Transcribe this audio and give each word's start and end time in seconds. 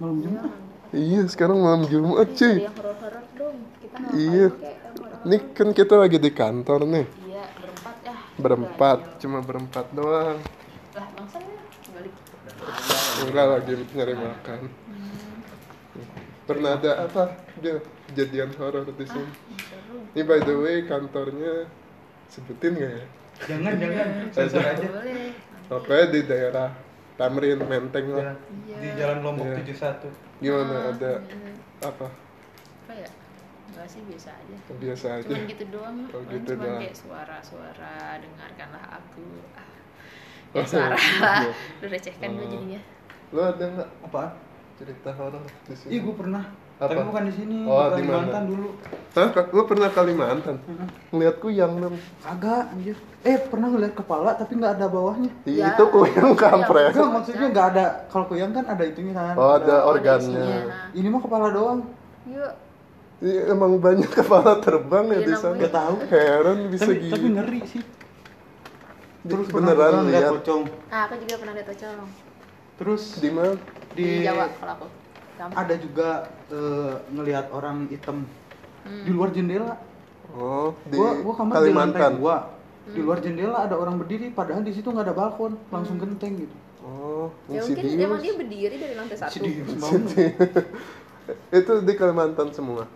malam 0.00 0.16
Iya, 0.16 0.24
Jumat. 0.26 0.52
Iya 0.90 1.20
sekarang 1.28 1.58
malam 1.60 1.82
Jumat 1.86 2.26
Cari 2.26 2.36
cuy. 2.36 2.56
yang 2.58 2.74
horor-horor 2.74 3.24
dong. 3.36 3.56
Kita 3.78 3.96
ngapain 4.00 4.18
Iya. 4.18 4.46
Ini 5.20 5.36
kan 5.52 5.68
kita 5.70 5.94
lagi 5.94 6.16
di 6.16 6.30
kantor 6.32 6.80
nih. 6.88 7.06
Iya, 7.28 7.44
berempat 7.54 7.96
ya. 8.00 8.14
Berempat, 8.34 8.98
Ganjil. 8.98 9.20
cuma 9.20 9.38
berempat 9.44 9.86
doang. 9.92 10.38
Lah, 10.40 11.06
bangsa 11.14 11.38
ya. 11.38 11.62
Balik. 11.92 12.14
Enggak 13.20 13.46
lagi 13.46 13.72
nyari 13.94 14.14
makan. 14.16 14.60
Pernah 16.42 16.70
ada 16.74 16.92
apa? 17.06 17.22
Dia 17.62 17.78
kejadian 18.10 18.50
horor 18.58 18.88
di 18.90 19.06
sini. 19.06 19.30
Seru. 19.62 20.02
Ini 20.10 20.22
by 20.26 20.40
the 20.42 20.56
way 20.58 20.82
kantornya 20.82 21.70
sebutin 22.26 22.74
nggak 22.74 22.90
ya? 22.90 23.04
Jangan 23.46 23.72
jangan 23.78 24.06
sensor 24.34 24.64
aja. 24.66 24.88
Pokoknya 25.70 26.06
di 26.10 26.20
daerah 26.26 26.68
Tamrin 27.20 27.60
Menteng 27.60 28.06
lah. 28.10 28.32
Di 28.64 28.88
Jalan 28.96 29.20
Lombok 29.20 29.44
Iya. 29.44 29.60
71. 29.60 30.08
Gimana 30.40 30.72
Ah, 30.72 30.88
ada 30.88 31.12
iya. 31.20 31.52
apa? 31.82 32.06
Apa 32.08 32.92
ya? 32.96 33.10
Enggak 33.68 33.86
sih, 33.86 34.00
biasa 34.02 34.32
aja. 34.32 34.56
Biasa 34.74 35.06
aja. 35.14 35.28
Cuman 35.28 35.44
gitu 35.46 35.64
doang. 35.68 35.96
Oh, 36.08 36.20
gitu 36.24 36.50
cuman 36.50 36.64
doang. 36.64 36.80
kayak 36.80 36.96
suara-suara, 36.96 37.94
dengarkanlah 38.18 38.84
aku. 38.96 39.24
Ah. 39.52 39.68
Oh, 40.50 40.58
Ya, 40.58 40.64
suara. 40.64 40.96
iya. 40.96 41.52
Lu 41.80 41.86
recehkan 41.86 42.28
gue 42.34 42.40
Oh. 42.40 42.50
jadinya. 42.50 42.80
Lo 43.30 43.40
ada 43.46 43.64
nggak 43.68 43.88
Apaan? 44.02 44.32
cerita 44.74 45.12
horor 45.12 45.44
di 45.44 45.74
sini? 45.76 45.90
Ih, 45.92 46.00
gue 46.00 46.14
pernah. 46.16 46.44
Apa? 46.80 46.96
Tapi 46.96 47.02
bukan 47.04 47.22
di 47.28 47.34
sini, 47.36 47.56
Oh, 47.68 47.76
di 47.76 48.00
di? 48.00 48.08
Kalimantan 48.08 48.42
dulu. 48.48 48.68
Hah? 49.12 49.28
Lo 49.52 49.62
pernah 49.68 49.88
Kalimantan? 49.92 50.56
Ngeliat 51.12 51.36
kuyang 51.36 51.72
dong. 51.76 51.94
Kagak, 52.24 52.72
anjir. 52.72 52.96
Eh, 53.20 53.36
pernah 53.36 53.68
ngeliat 53.68 53.92
kepala 53.92 54.32
tapi 54.32 54.56
nggak 54.56 54.80
ada 54.80 54.86
bawahnya. 54.88 55.28
Ya. 55.44 55.76
Itu 55.76 55.92
kuyang 55.92 56.32
kampret. 56.32 56.96
Enggak, 56.96 57.10
maksudnya 57.12 57.46
nggak 57.52 57.66
ada. 57.76 57.84
Kalau 58.08 58.24
kuyang 58.32 58.56
kan 58.56 58.64
ada 58.64 58.80
itunya 58.88 59.12
kan. 59.12 59.34
Oh, 59.36 59.60
ada 59.60 59.60
ada 59.60 59.76
organnya. 59.84 60.40
isinya. 60.40 60.60
Ini 60.96 61.06
mah 61.12 61.20
kepala 61.20 61.46
doang. 61.52 61.80
Yuk. 62.24 62.52
Iya, 63.20 63.40
emang 63.52 63.76
banyak 63.76 64.08
kepala 64.08 64.56
terbang 64.64 65.04
ya 65.12 65.18
Iya, 65.20 65.26
di 65.28 65.34
sana. 65.36 65.54
Nggak 65.60 65.74
tahu. 65.76 65.94
Heran 66.08 66.58
bisa 66.72 66.82
Tapi, 66.88 66.94
gitu. 66.96 67.12
tapi 67.12 67.26
ngeri 67.36 67.60
sih. 67.68 67.82
Terus 69.20 69.46
pernah 69.52 69.76
beneran 69.76 70.08
lihat 70.08 70.32
pocong. 70.32 70.62
Ah, 70.88 71.04
aku 71.04 71.14
juga 71.28 71.36
pernah 71.44 71.54
lihat 71.60 71.68
pocong. 71.68 72.08
Terus 72.80 73.02
di 73.20 73.28
mana? 73.28 73.52
Di, 73.92 74.24
Jawa 74.24 74.48
kalau 74.56 74.72
aku. 74.80 74.86
Gampang. 75.40 75.56
ada 75.56 75.74
juga 75.74 76.08
eh, 76.48 76.94
ngelihat 77.10 77.48
orang 77.50 77.88
hitam 77.88 78.28
Hmm. 78.80 79.04
di 79.04 79.10
luar 79.10 79.28
jendela. 79.28 79.76
Oh, 80.32 80.72
di 80.84 80.96
gua 80.96 81.20
gua 81.20 81.34
kamar 81.34 81.52
di 81.52 81.68
lantai 81.68 82.00
Kalimantan. 82.00 82.12
dua. 82.16 82.36
Di 82.86 83.00
luar 83.00 83.18
jendela 83.18 83.58
ada 83.60 83.76
orang 83.76 83.96
berdiri, 83.96 84.28
padahal 84.30 84.60
di 84.60 84.72
situ 84.72 84.88
nggak 84.88 85.04
ada 85.04 85.12
balkon, 85.12 85.52
langsung 85.68 85.96
genteng 85.96 86.32
gitu. 86.38 86.56
Oh, 86.80 87.28
Ya 87.46 87.60
mungkin 87.60 87.76
Insidious. 87.76 88.02
emang 88.02 88.20
dia 88.20 88.34
berdiri 88.34 88.76
dari 88.76 88.94
lantai 88.96 89.16
satu. 89.16 89.36
Itu 91.52 91.72
di 91.80 91.92
Kalimantan 91.94 92.48
semua. 92.50 92.88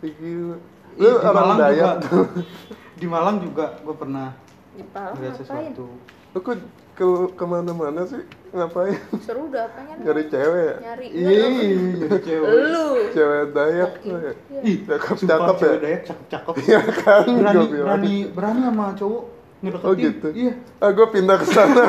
Gila. 0.00 0.56
Ih, 0.94 0.96
Lu 0.96 1.08
di 1.10 1.20
orang 1.20 1.34
Malang 1.34 1.58
Dayak 1.60 1.94
juga. 2.00 2.22
Di 3.00 3.06
Malang 3.06 3.36
juga 3.40 3.64
gue 3.76 3.94
pernah 3.94 4.28
Di 4.72 4.84
Palang 4.86 5.14
ngapain? 5.14 5.34
sesuatu. 5.36 5.86
Lu 6.34 6.40
kok 6.40 6.58
ke 6.94 7.04
ke 7.34 7.44
mana-mana 7.44 8.02
sih? 8.04 8.22
Ngapain? 8.50 8.94
Seru 9.18 9.50
udah 9.50 9.66
apanya? 9.66 9.94
Nyari 9.98 10.22
cewek 10.26 10.62
ya? 10.62 10.74
Nyari. 10.84 11.06
Ih, 11.10 11.78
jadi 11.96 12.18
cewek. 12.20 12.48
Lu. 12.50 12.86
Cewek 13.10 13.42
Dayak 13.50 13.92
tuh 14.00 14.18
ya? 14.18 14.32
Ih, 14.60 14.76
Cakep-cakep 14.84 15.16
sumpah, 15.18 15.46
ya? 15.46 15.58
cewek 15.58 15.78
Dayak 15.80 16.00
cakep-cakep. 16.04 16.52
Iya 16.60 16.80
kan? 16.92 17.24
berani, 17.32 17.66
berani, 17.72 18.14
berani 18.30 18.60
sama 18.64 18.86
cowok 18.94 19.22
ngedeketin. 19.62 19.86
Oh 19.86 19.94
gitu? 19.94 20.28
Iya, 20.30 20.52
Ah, 20.78 20.90
gue 20.90 21.06
pindah 21.08 21.36
ke 21.38 21.46
sana. 21.48 21.84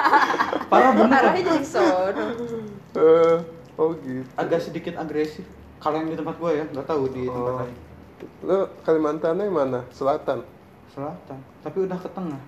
parah 0.70 0.90
bener. 0.96 1.18
Arahnya 1.18 1.42
jadi 1.44 1.66
sono. 1.66 2.24
Eh, 2.92 3.36
oh 3.76 3.90
gitu. 3.98 4.26
Agak 4.34 4.60
sedikit 4.60 4.94
agresif. 4.96 5.44
Kalau 5.76 5.98
yang 5.98 6.08
di 6.08 6.16
tempat 6.16 6.38
gue 6.38 6.50
ya, 6.52 6.64
nggak 6.66 6.86
tahu 6.86 7.02
di 7.10 7.26
tempat 7.26 7.52
Oh. 7.52 7.58
lain. 7.60 7.76
Lu 8.42 8.58
Kalimantannya 8.80 9.46
mana? 9.46 9.80
Selatan? 9.90 10.46
Selatan, 10.88 11.38
tapi 11.60 11.78
udah 11.82 11.96
ke 11.96 12.06
tengah. 12.10 12.38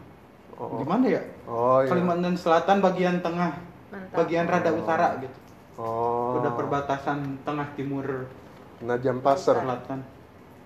Oh. 0.55 0.79
Gimana 0.81 1.07
ya? 1.09 1.23
Oh 1.45 1.83
iya. 1.83 1.91
Kalimantan 1.91 2.35
Selatan 2.39 2.79
bagian 2.79 3.19
tengah, 3.19 3.59
Mantap. 3.91 4.15
bagian 4.15 4.47
rada 4.47 4.71
utara 4.71 5.19
gitu. 5.19 5.39
Oh. 5.75 6.39
Udah 6.39 6.55
perbatasan 6.55 7.43
tengah 7.43 7.67
timur 7.75 8.31
Najam 8.79 9.19
Pasar, 9.19 9.59
selatan. 9.59 10.07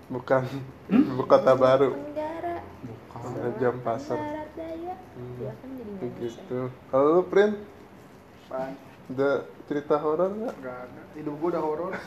bukan 0.09 0.45
Ibu 0.89 1.23
Kota 1.25 1.53
Baru. 1.57 1.93
Tenggara. 1.95 2.61
Bukan. 2.85 3.21
Najam 3.41 3.75
Pasar. 3.81 4.19
Hmm. 4.19 5.35
Ya 5.41 5.51
kan 5.51 5.69
jadi 5.73 5.91
nggak. 5.91 6.11
Gitu. 6.21 6.59
Kalau 6.89 7.05
lu 7.11 7.23
Prin, 7.25 7.51
Apaan? 8.45 8.73
ada 9.09 9.29
cerita 9.65 9.95
horor 9.97 10.29
nggak? 10.31 10.53
Gak 10.61 10.77
ada. 10.85 11.01
Hidup 11.17 11.33
gue 11.35 11.49
udah 11.49 11.63
horor. 11.65 11.91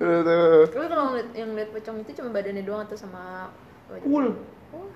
Aduh. 0.00 0.64
Lu 0.66 0.84
kalau 0.88 1.06
yang 1.32 1.50
lihat 1.54 1.70
pocong 1.70 1.96
itu 2.00 2.10
cuma 2.16 2.30
badannya 2.32 2.64
doang 2.64 2.82
atau 2.84 2.96
sama? 2.96 3.52
Cool. 4.00 4.26
Oh, 4.70 4.86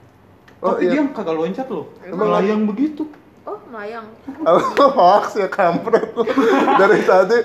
Oh 0.58 0.74
Tapi 0.74 0.84
iya. 0.84 0.98
dia 0.98 1.02
kagak 1.08 1.32
loncat 1.32 1.66
loh. 1.68 1.86
Emang 2.00 2.28
Melayang 2.28 2.62
begitu. 2.64 3.06
oh 3.42 3.58
melayang. 3.66 4.06
Lu 4.26 4.58
hoax 4.98 5.36
ya 5.36 5.46
kampret 5.46 6.12
lu. 6.12 6.26
Dari 6.74 7.00
tadi 7.00 7.38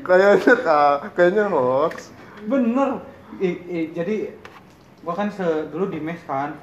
kayaknya 0.00 0.54
ka- 0.56 1.10
kayaknya 1.12 1.44
hoax. 1.48 2.14
Bener. 2.42 3.02
I- 3.36 3.60
i- 3.66 3.90
jadi 3.90 4.32
gua 5.00 5.14
kan 5.14 5.28
se- 5.28 5.66
dulu 5.68 5.88
di 5.88 5.98
mes 5.98 6.20
kan. 6.22 6.54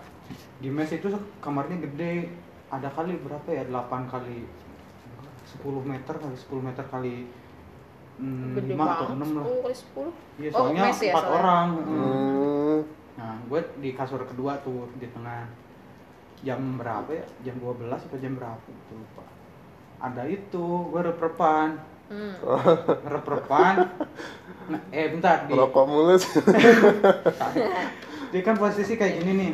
Di 0.58 0.70
mes 0.70 0.90
itu 0.90 1.12
kamarnya 1.38 1.78
gede. 1.84 2.31
Ada 2.68 2.90
kali 2.90 3.16
berapa 3.18 3.47
ya? 3.47 3.64
8 3.64 3.78
kali 4.08 4.44
10 5.56 5.64
meter 5.81 6.14
kali 6.14 6.36
10 6.36 6.59
meter 6.62 6.86
kali 6.86 7.16
hmm, 8.18 8.52
Gede 8.53 8.74
5 8.74 8.81
atau 8.81 9.06
banget. 9.08 9.24
6 9.24 9.36
lah. 9.36 9.46
10 9.46 9.62
kali 9.62 9.76
10. 9.76 10.08
Iya, 10.38 10.50
Oh, 10.50 10.58
soalnya 10.58 10.81
mes 10.84 11.00
ya, 11.00 11.06
4 11.06 11.16
soalnya. 11.16 11.31
orang. 11.34 11.68
Hmm. 11.78 12.78
Nah, 13.17 13.33
gue 13.44 13.59
di 13.81 13.91
kasur 13.91 14.22
kedua 14.23 14.61
tuh 14.61 14.88
di 14.95 15.09
tengah. 15.09 15.50
Jam 16.38 16.78
berapa 16.78 17.09
ya? 17.09 17.25
Jam 17.41 17.57
12 17.57 17.89
atau 17.89 18.17
jam 18.22 18.38
berapa? 18.38 18.61
Gitu, 18.61 18.94
lupa. 18.94 19.25
Ada 19.97 20.29
itu, 20.29 20.66
gue 20.94 21.01
rep-repan. 21.01 21.69
Hmm. 22.07 22.33
Rep-repan. 23.03 23.73
Nah, 24.67 24.81
eh 24.94 25.09
bentar, 25.09 25.50
di, 25.50 25.51
Rokok 25.51 25.85
mulus. 25.89 26.23
dia 28.31 28.41
kan 28.44 28.55
posisi 28.55 28.94
kayak 28.94 29.13
gini 29.17 29.31
nih. 29.34 29.49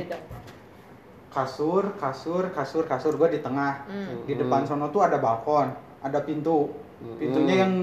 Kasur, 1.32 1.96
kasur, 1.98 2.52
kasur, 2.52 2.84
kasur. 2.84 3.16
Gue 3.16 3.32
di 3.32 3.40
tengah. 3.40 3.88
Hmm. 3.88 4.28
Di 4.28 4.36
depan 4.36 4.68
sono 4.68 4.92
tuh 4.92 5.02
ada 5.02 5.18
balkon, 5.18 5.72
ada 6.04 6.20
pintu. 6.20 6.68
Pintunya 7.16 7.56
Hmm. 7.58 7.64
yang 7.64 7.74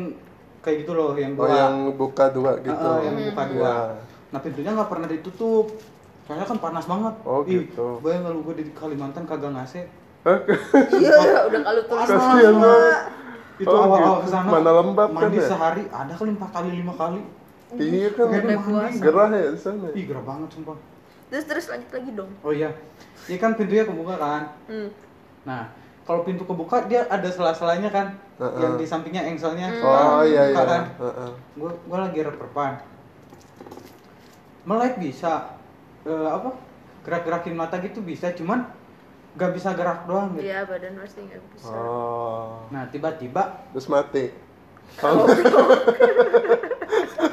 kayak 0.60 0.76
gitu 0.84 0.92
loh, 0.92 1.16
yang 1.16 1.32
Oh 1.34 1.44
dua. 1.44 1.56
yang 1.56 1.74
buka 1.96 2.24
dua 2.28 2.60
gitu. 2.60 2.68
Heeh, 2.68 2.98
yang 3.08 3.16
buka 3.32 3.42
dua. 3.48 3.64
Iya. 3.64 3.76
Nah 4.30 4.38
pintunya 4.38 4.70
nggak 4.70 4.88
pernah 4.88 5.06
ditutup. 5.06 5.66
Soalnya 6.26 6.46
kan 6.46 6.58
panas 6.62 6.86
banget. 6.86 7.14
Oh, 7.26 7.42
Ih, 7.42 7.66
gitu. 7.66 7.98
Bayang 8.00 8.22
kalau 8.22 8.40
gue 8.46 8.54
di 8.62 8.64
Kalimantan 8.70 9.26
kagak 9.26 9.50
ngasih. 9.50 9.84
Iya, 10.94 11.48
udah 11.48 11.60
kalau 11.64 11.82
Kasihan 11.90 12.20
semua. 12.20 12.60
banget. 12.62 13.02
Itu 13.60 13.68
Oh, 13.68 13.82
awal-awal 13.84 14.16
gitu. 14.16 14.24
ke 14.24 14.28
sana. 14.32 14.48
Mana 14.48 14.70
lembab 14.72 15.08
kan 15.10 15.16
mandi 15.20 15.36
ya? 15.36 15.48
sehari 15.50 15.82
ada 15.90 16.12
kali 16.16 16.30
empat 16.32 16.50
kali 16.54 16.68
lima 16.80 16.94
kali. 16.96 17.20
Iya 17.76 18.08
kan. 18.14 18.26
Gerah 18.96 19.28
ya 19.30 19.48
di 19.52 19.60
sana. 19.60 19.88
Ih 19.92 20.04
gerah 20.08 20.24
banget 20.24 20.48
sumpah. 20.54 20.76
Terus 21.28 21.44
terus 21.46 21.64
lanjut 21.68 21.90
lagi 21.92 22.10
dong. 22.14 22.30
Oh 22.40 22.52
iya. 22.54 22.70
Ini 23.28 23.36
kan 23.36 23.54
pintunya 23.54 23.84
kebuka 23.84 24.14
kan. 24.16 24.42
Hmm. 24.64 24.88
Nah 25.44 25.62
kalau 26.08 26.24
pintu 26.24 26.42
kebuka 26.42 26.88
dia 26.88 27.04
ada 27.06 27.28
sela-selanya 27.28 27.90
kan. 27.92 28.06
Heeh. 28.40 28.60
Yang 28.64 28.72
di 28.80 28.86
sampingnya 28.88 29.22
engselnya. 29.28 29.68
Oh 29.82 30.24
iya 30.24 30.50
iya. 30.50 30.56
kan. 30.56 30.82
Heeh. 30.96 31.30
Gue 31.58 31.70
gue 31.74 31.98
lagi 31.98 32.18
rep-repan. 32.22 32.72
Melek 34.70 35.02
bisa. 35.02 35.58
Eh, 36.06 36.28
apa? 36.30 36.54
Gerak-gerakin 37.02 37.58
mata 37.58 37.82
gitu 37.82 37.98
bisa. 38.00 38.30
Cuman 38.30 38.62
gak 39.34 39.50
bisa 39.50 39.74
gerak 39.74 40.06
doang 40.06 40.30
gitu. 40.34 40.46
Iya, 40.46 40.62
badan 40.62 40.94
pasti 40.96 41.22
nggak 41.22 41.42
bisa. 41.50 41.70
Oh. 41.70 42.62
Nah 42.70 42.86
tiba-tiba 42.86 43.66
Terus 43.74 43.86
mati. 43.86 44.24
Kalau 44.94 45.26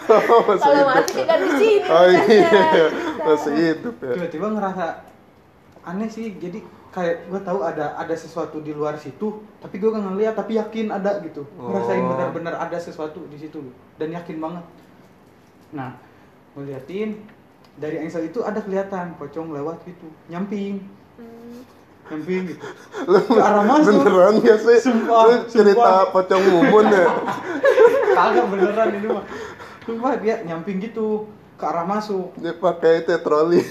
Oh, 0.07 0.39
masih 0.47 0.61
kalau 0.61 0.77
hidup 0.79 0.87
mati 0.87 1.13
ya? 1.13 1.25
kan 1.25 1.37
di 1.37 1.51
sini. 1.53 1.83
Oh 1.85 2.05
iya, 2.07 2.47
makanya. 2.47 2.85
masih 3.27 3.51
hidup 3.53 3.95
ya. 3.99 4.11
tiba-tiba 4.15 4.47
ngerasa 4.55 4.85
aneh 5.83 6.07
sih 6.07 6.25
jadi 6.33 6.59
kayak 6.89 7.27
gue 7.27 7.41
tahu 7.43 7.59
ada 7.59 7.91
ada 7.93 8.15
sesuatu 8.15 8.59
di 8.59 8.71
luar 8.71 8.95
situ 8.95 9.27
tapi 9.59 9.75
gue 9.77 9.89
gak 9.89 9.99
ngeliat 10.01 10.33
tapi 10.33 10.55
yakin 10.55 10.87
ada 10.89 11.19
gitu 11.19 11.43
ngerasain 11.53 11.99
Oh. 11.99 12.09
benar-benar 12.09 12.55
ada 12.57 12.77
sesuatu 12.79 13.27
di 13.27 13.35
situ 13.35 13.59
dan 13.95 14.09
yakin 14.09 14.39
banget 14.39 14.63
nah 15.69 15.91
gue 16.57 16.63
liatin 16.65 17.21
dari 17.75 18.01
engsel 18.01 18.25
itu 18.25 18.41
ada 18.41 18.57
kelihatan 18.57 19.13
pocong 19.15 19.53
lewat 19.53 19.85
gitu 19.85 20.09
nyamping 20.27 20.81
Hmm. 21.17 21.61
nyamping 22.07 22.45
gitu 22.47 22.61
Lu 23.09 23.17
ke 23.19 23.37
arah 23.37 23.61
masuk 23.61 23.93
beneran 23.99 24.37
gak 24.39 24.57
sih? 24.59 24.77
Sumpah, 24.79 25.21
Lu 25.23 25.35
cerita 25.45 25.73
sumpah. 25.75 26.09
pocong 26.11 26.43
mumun 26.43 26.85
ya? 26.87 27.05
kagak 28.17 28.45
beneran 28.47 28.89
ini 28.91 29.07
mah 29.07 29.25
sumpah 29.83 30.13
dia 30.17 30.41
nyamping 30.41 30.77
gitu 30.79 31.25
ke 31.53 31.63
arah 31.63 31.81
masuk 31.83 32.33
Dia 32.35 32.53
pakai 32.53 33.01
itu 33.01 33.09
ya, 33.11 33.19
troli. 33.19 33.61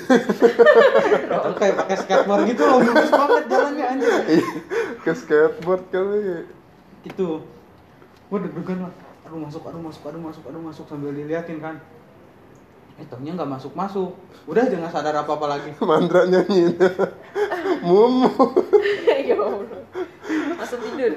Atau 1.29 1.53
kayak 1.55 1.75
pakai 1.77 1.97
skateboard 1.97 2.43
gitu 2.47 2.63
loh 2.63 2.79
mulus 2.81 3.11
banget 3.11 3.43
jalannya 3.47 3.85
anjir 3.89 4.13
Ke 5.05 5.13
skateboard 5.13 5.83
kali. 5.89 6.51
itu 7.03 7.29
gue 8.27 8.39
deg-degan 8.41 8.79
lah 8.81 8.93
aduh 9.23 9.39
masuk 9.41 9.63
aduh 9.63 9.79
masuk 9.81 10.03
aduh 10.05 10.19
masuk 10.21 10.43
aduh 10.45 10.59
masuk 10.61 10.85
sambil 10.85 11.11
diliatin 11.11 11.59
kan 11.59 11.79
eh 12.97 13.05
taunya 13.07 13.37
nggak 13.37 13.51
masuk 13.51 13.73
masuk 13.73 14.17
udah 14.47 14.65
jangan 14.67 14.89
sadar 14.89 15.13
apa 15.15 15.29
apa 15.31 15.47
lagi. 15.49 15.71
Mandra 15.85 16.25
nyanyiin. 16.25 16.75
Mumu. 17.87 18.31
ya 19.21 19.37
Allah. 19.37 19.81
Langsung 20.57 20.81
tidur. 20.81 21.13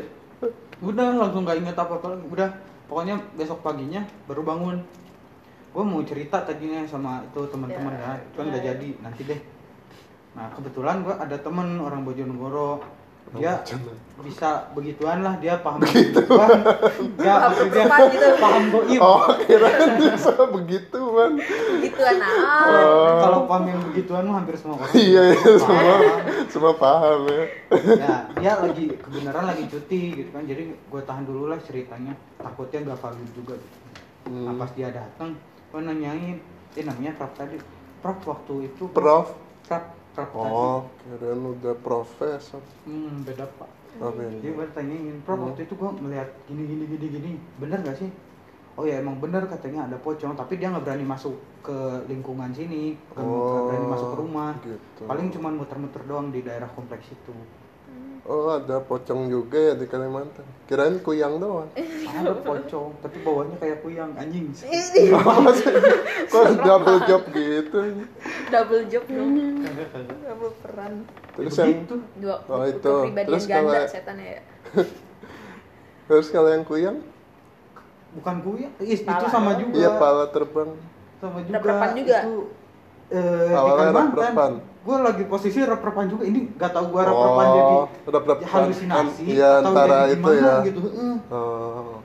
Udah 0.80 1.08
langsung 1.16 1.44
nggak 1.44 1.60
inget 1.60 1.76
apa 1.76 1.94
apa 1.96 2.08
lagi. 2.10 2.26
Udah 2.28 2.50
pokoknya 2.86 3.16
besok 3.34 3.62
paginya 3.62 4.04
baru 4.26 4.44
bangun. 4.44 4.78
Gue 5.70 5.84
mau 5.86 6.02
cerita 6.02 6.42
tadinya 6.42 6.82
sama 6.84 7.22
itu 7.24 7.46
teman-teman 7.46 7.94
Ya, 7.94 8.18
ya, 8.18 8.26
cuman 8.34 8.46
nggak 8.50 8.64
ya. 8.64 8.68
jadi 8.74 8.88
nanti 9.00 9.22
deh. 9.24 9.40
Nah 10.34 10.50
kebetulan 10.52 11.02
gue 11.02 11.14
ada 11.14 11.38
temen 11.38 11.80
orang 11.80 12.02
Bojonegoro. 12.04 12.82
Dia 13.30 13.62
bisa 14.18 14.74
begituan 14.74 15.22
lah 15.22 15.38
dia 15.38 15.62
paham 15.62 15.78
begituan. 15.80 16.50
dia 17.14 17.30
Paham 17.30 17.54
maksudnya 17.54 17.86
ketupat 17.86 18.02
gitu. 18.10 18.28
paham 18.42 18.64
goib 18.74 19.00
Oh, 19.00 19.22
kirain 19.40 19.90
bisa 19.96 20.34
begitu, 20.50 21.00
Man. 21.20 21.34
gitu 21.80 22.00
anak 22.00 22.30
Oh. 22.32 23.20
kalau 23.20 23.40
paham 23.46 23.66
yang 23.68 23.82
begituan 23.84 24.24
mah 24.24 24.36
hampir 24.38 24.56
semua 24.56 24.76
orang 24.78 24.92
Iya, 24.94 25.22
iya, 25.30 25.52
semua 25.58 25.96
semua 26.48 26.74
paham 26.74 27.20
ya. 27.28 27.44
ya 27.96 28.16
dia 28.34 28.54
lagi 28.58 28.86
kebenaran 28.96 29.46
lagi 29.46 29.64
cuti 29.66 30.02
gitu 30.16 30.30
kan 30.32 30.44
jadi 30.44 30.64
gue 30.66 31.02
tahan 31.02 31.24
dulu 31.24 31.48
lah 31.48 31.60
ceritanya 31.60 32.12
takutnya 32.36 32.88
gak 32.88 33.00
valid 33.00 33.30
juga 33.32 33.54
gitu. 33.54 33.78
nah 34.32 34.50
Hmm. 34.50 34.58
pas 34.58 34.72
dia 34.72 34.90
datang 34.90 35.36
gue 35.70 35.82
nanyain 35.82 36.38
eh 36.72 36.84
namanya 36.84 37.12
Prap 37.16 37.34
tadi 37.36 37.58
Prap 38.00 38.20
waktu 38.24 38.54
itu 38.68 38.88
Prof. 38.90 39.34
Prap 39.66 39.86
Prap 40.12 40.30
Oh, 40.32 40.86
kirain 41.00 41.38
udah 41.38 41.76
profesor. 41.78 42.60
hmm, 42.84 43.24
beda 43.24 43.46
pak 43.52 43.70
Apa 43.98 44.16
jadi 44.16 44.48
gue 44.50 44.68
tanyain 44.70 45.18
Prap 45.20 45.36
Hmm. 45.36 45.46
waktu 45.48 45.62
itu 45.64 45.74
gue 45.74 45.90
melihat 46.00 46.30
gini 46.46 46.64
gini 46.64 46.84
gini 46.88 47.06
gini 47.10 47.32
bener 47.58 47.80
gak 47.82 47.98
sih 47.98 48.10
oh 48.80 48.88
ya 48.88 48.96
emang 48.98 49.20
bener 49.20 49.44
katanya 49.46 49.86
ada 49.86 50.00
pocong 50.00 50.32
tapi 50.34 50.56
dia 50.56 50.72
nggak 50.72 50.82
berani 50.82 51.04
masuk 51.04 51.36
ke 51.60 51.76
lingkungan 52.08 52.48
sini 52.50 52.96
nggak 53.12 53.20
nggak 53.20 53.64
berani 53.68 53.88
masuk 53.90 54.08
ke 54.08 54.18
rumah 54.18 54.52
gitu. 54.64 55.02
paling 55.04 55.28
cuma 55.30 55.52
muter-muter 55.52 56.02
doang 56.06 56.32
di 56.32 56.40
daerah 56.40 56.70
kompleks 56.70 57.08
itu 57.10 57.36
Oh, 58.22 58.46
ada 58.54 58.78
pocong 58.78 59.26
juga 59.26 59.58
ya 59.58 59.74
di 59.74 59.90
Kalimantan. 59.90 60.46
Kirain 60.70 61.02
kuyang 61.02 61.42
doang. 61.42 61.66
ada 62.06 62.36
pocong 62.36 62.94
tapi 63.02 63.26
bawahnya 63.26 63.58
kayak 63.58 63.82
kuyang 63.82 64.12
anjing 64.14 64.54
Ini 64.54 65.10
Kok 66.30 66.62
double 66.62 67.00
job 67.10 67.24
gitu? 67.32 67.80
double 68.48 68.84
job 68.86 69.04
dong 69.08 69.34
double 70.22 70.54
peran 70.62 70.94
Terus 71.34 71.52
Ya 71.52 71.64
yang 71.64 71.74
begitu. 71.82 71.96
dua 72.22 72.36
Oh, 72.46 72.64
itu. 72.64 72.94
kepribadian 72.94 73.30
Terus 73.34 73.46
ganda 73.48 73.66
kalau- 73.74 73.90
setan 73.90 74.18
ya 74.20 74.40
terus 76.08 76.28
kalau 76.30 76.50
yang 76.50 76.64
kuyang? 76.64 76.98
Bukan 78.12 78.36
kuyang 78.42 78.74
Is- 78.80 79.00
itu 79.00 79.08
Pala 79.08 79.30
sama 79.30 79.52
juga 79.56 79.76
Iya, 79.76 79.90
pala 79.96 80.26
terbang. 80.28 80.70
sama 81.18 81.38
juga 81.40 81.56
Rep-repan 81.56 81.90
juga? 81.94 82.18
itu 82.20 82.36
eh, 83.10 83.48
di 83.48 83.54
Awalnya 83.54 83.78
Kalimantan 83.92 84.52
gue 84.80 84.98
lagi 84.98 85.24
posisi 85.26 85.60
rep-repan 85.60 86.06
juga 86.08 86.24
ini 86.24 86.50
gak 86.56 86.72
tau 86.72 86.86
gue 86.88 87.02
rep-repan 87.02 87.46
jadi 87.52 87.74
Oh, 87.76 87.86
rep-repan. 88.08 88.48
halusinasi 88.48 89.24
Iya, 89.28 89.52
atau 89.60 89.70
antara 89.70 89.98
jadi 90.04 90.14
itu 90.16 90.30
ya. 90.32 90.54
gitu 90.64 90.80
Heeh. 90.82 91.16
Oh. 91.30 91.98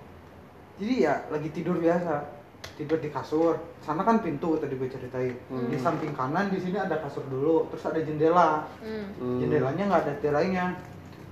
jadi 0.74 0.94
ya 1.00 1.14
lagi 1.28 1.48
tidur 1.50 1.76
biasa 1.76 2.14
tidur 2.74 2.98
di 2.98 3.08
kasur 3.08 3.54
sana 3.78 4.02
kan 4.02 4.18
pintu 4.18 4.58
tadi 4.58 4.74
gue 4.74 4.88
ceritain 4.88 5.38
Hmm. 5.46 5.70
di 5.70 5.78
samping 5.78 6.10
kanan 6.10 6.50
di 6.50 6.58
sini 6.58 6.74
ada 6.74 6.98
kasur 6.98 7.22
dulu 7.24 7.70
terus 7.70 7.86
ada 7.86 8.00
jendela 8.00 8.66
hmm. 8.82 9.04
Hmm. 9.14 9.38
jendelanya 9.38 9.82
nggak 9.86 10.02
ada 10.02 10.14
tirainya 10.18 10.64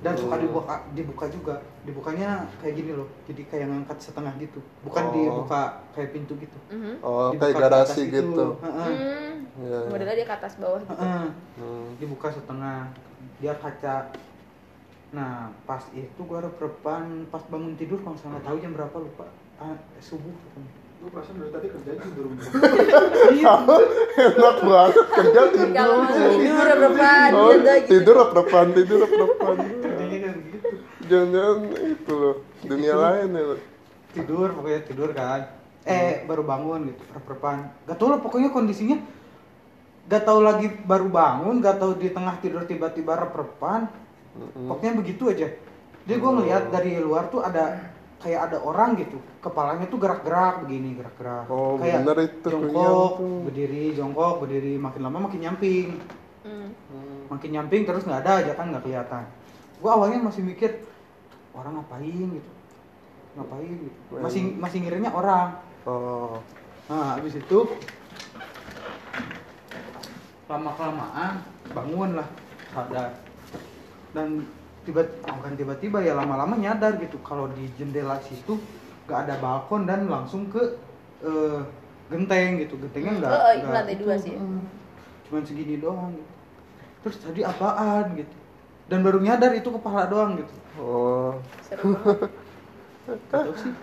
dan 0.02 0.14
suka 0.14 0.34
Hmm. 0.34 0.42
dibuka 0.44 0.74
dibuka 0.92 1.24
juga 1.28 1.54
dibukanya 1.82 2.30
kayak 2.58 2.74
gini 2.74 2.90
loh 2.92 3.06
jadi 3.22 3.42
kayak 3.46 3.66
ngangkat 3.66 3.98
setengah 4.02 4.34
gitu 4.36 4.58
bukan 4.82 5.04
Oh. 5.04 5.12
dibuka 5.12 5.62
kayak 5.92 6.10
pintu 6.10 6.34
gitu 6.36 6.58
Mhm. 6.68 6.94
Oh, 7.00 7.30
Dibuka 7.30 7.46
kayak 7.48 7.56
garasi 7.62 8.02
gitu. 8.08 8.46
Heeh. 8.58 8.88
Hmm. 8.90 9.34
Iya. 9.54 9.78
iya. 9.78 9.88
modelnya 9.88 10.16
dia 10.16 10.26
ke 10.26 10.34
atas 10.34 10.52
bawah 10.56 10.80
gitu 10.80 10.94
Heeh. 10.96 11.26
Hmm. 11.56 11.86
dibuka 11.96 12.28
setengah 12.28 12.90
dia 13.38 13.54
kaca 13.54 13.96
nah 15.12 15.34
pas 15.62 15.84
itu 15.92 16.20
gua 16.20 16.40
rep-repan 16.40 17.04
pas 17.28 17.44
bangun 17.44 17.76
tidur 17.76 18.00
kalau 18.00 18.12
nggak 18.12 18.24
salah 18.26 18.42
tahu 18.42 18.56
jam 18.58 18.72
berapa 18.72 18.96
lupa 18.98 19.26
ah, 19.56 19.72
subuh 19.98 20.34
Gue 20.98 21.10
perasaan 21.10 21.34
dari 21.36 21.50
tadi 21.50 21.66
kerja 21.68 21.92
tidur. 21.98 22.30
iya 23.32 23.54
Enak 24.22 24.56
banget 24.62 24.94
kerja 25.10 25.40
tidur. 25.50 25.74
kalau 25.74 25.94
masuk 26.00 26.30
tidur 26.32 26.66
berapa 26.70 27.10
Oh, 27.34 27.50
gitu 27.50 27.72
tidur 27.90 28.14
rep-repan, 28.16 28.66
tidur 28.72 28.98
rep-repan. 29.02 29.56
Jangan-jangan 31.12 31.56
itu 31.92 32.12
loh, 32.16 32.36
dunia 32.64 32.94
lain 32.96 33.28
ya. 33.36 33.42
loh. 33.52 33.60
tidur 34.16 34.48
pokoknya 34.56 34.80
tidur 34.88 35.10
kan. 35.12 35.40
Eh 35.84 36.22
baru 36.24 36.46
bangun 36.46 36.94
gitu 36.94 37.02
rep-repan 37.10 37.66
gak 37.90 37.98
tau 37.98 38.14
lah 38.14 38.22
pokoknya 38.22 38.54
kondisinya 38.54 39.02
gak 40.06 40.22
tau 40.22 40.38
lagi 40.38 40.70
baru 40.86 41.10
bangun 41.10 41.58
gak 41.58 41.82
tau 41.82 41.98
di 41.98 42.06
tengah 42.06 42.38
tidur 42.38 42.62
tiba-tiba 42.62 43.18
rep-repan 43.18 43.90
Mm-mm. 44.32 44.70
pokoknya 44.70 44.92
begitu 44.96 45.22
aja. 45.28 45.48
Jadi 46.02 46.18
gue 46.18 46.30
ngeliat 46.34 46.70
dari 46.70 46.98
luar 47.02 47.30
tuh 47.30 47.42
ada 47.42 47.92
kayak 48.22 48.40
ada 48.50 48.58
orang 48.62 48.94
gitu. 48.94 49.18
Kepalanya 49.42 49.90
tuh 49.90 49.98
gerak-gerak 49.98 50.62
begini 50.66 50.94
gerak-gerak. 50.98 51.50
Oh, 51.50 51.74
kayak 51.78 52.06
bener 52.06 52.16
itu 52.30 52.48
jongkok 52.48 53.12
berdiri 53.50 53.84
jongkok 53.98 54.34
berdiri 54.38 54.72
makin 54.78 55.00
lama 55.02 55.18
makin 55.28 55.40
nyamping. 55.42 55.88
Hmm. 56.42 56.74
Hmm. 56.90 57.30
makin 57.30 57.54
nyamping 57.54 57.86
terus 57.86 58.02
nggak 58.02 58.26
ada 58.26 58.32
aja 58.42 58.52
kan 58.54 58.70
nggak 58.70 58.82
kelihatan. 58.86 59.22
Gue 59.78 59.90
awalnya 59.90 60.18
masih 60.22 60.42
mikir 60.46 60.82
orang 61.52 61.72
ngapain 61.80 62.28
gitu? 62.32 62.50
Ngapain 63.36 63.72
gitu? 63.76 64.12
Masih 64.20 64.42
masih 64.56 64.78
ngiranya 64.84 65.10
orang. 65.12 65.48
Oh, 65.82 66.38
nah 66.86 67.18
habis 67.18 67.34
itu 67.34 67.58
lama 70.46 70.70
kelamaan 70.76 71.34
bangun 71.72 72.10
lah 72.20 72.28
sadar. 72.72 73.10
Dan 74.12 74.44
tiba 74.84 75.06
bukan 75.24 75.52
tiba-tiba 75.56 75.98
ya 76.04 76.12
lama-lama 76.18 76.58
nyadar 76.58 76.98
gitu 77.00 77.16
kalau 77.24 77.48
di 77.56 77.70
jendela 77.78 78.20
situ 78.20 78.60
nggak 79.08 79.18
ada 79.28 79.34
balkon 79.40 79.88
dan 79.88 80.06
langsung 80.06 80.46
ke 80.52 80.76
eh, 81.24 81.60
genteng 82.12 82.60
gitu. 82.60 82.76
Gentengnya 82.78 83.12
nggak 83.20 83.30
Oh, 83.32 83.40
oh, 83.40 83.52
itu 83.56 83.66
nggak 83.66 83.76
lantai 83.82 83.96
dua 83.96 84.14
sih. 84.20 84.34
mm, 84.36 84.60
cuman 85.28 85.42
segini 85.48 85.76
doang 85.80 86.12
gitu. 86.12 86.30
terus 87.02 87.16
tadi 87.18 87.40
apaan 87.42 88.14
gitu? 88.14 88.34
Dan 88.86 89.00
baru 89.02 89.18
nyadar 89.18 89.50
itu 89.56 89.72
kepala 89.72 90.06
doang 90.06 90.36
gitu 90.38 90.52
oh, 90.80 91.36
seru 91.66 91.96
banget. 91.98 92.30
Sih? 93.58 93.74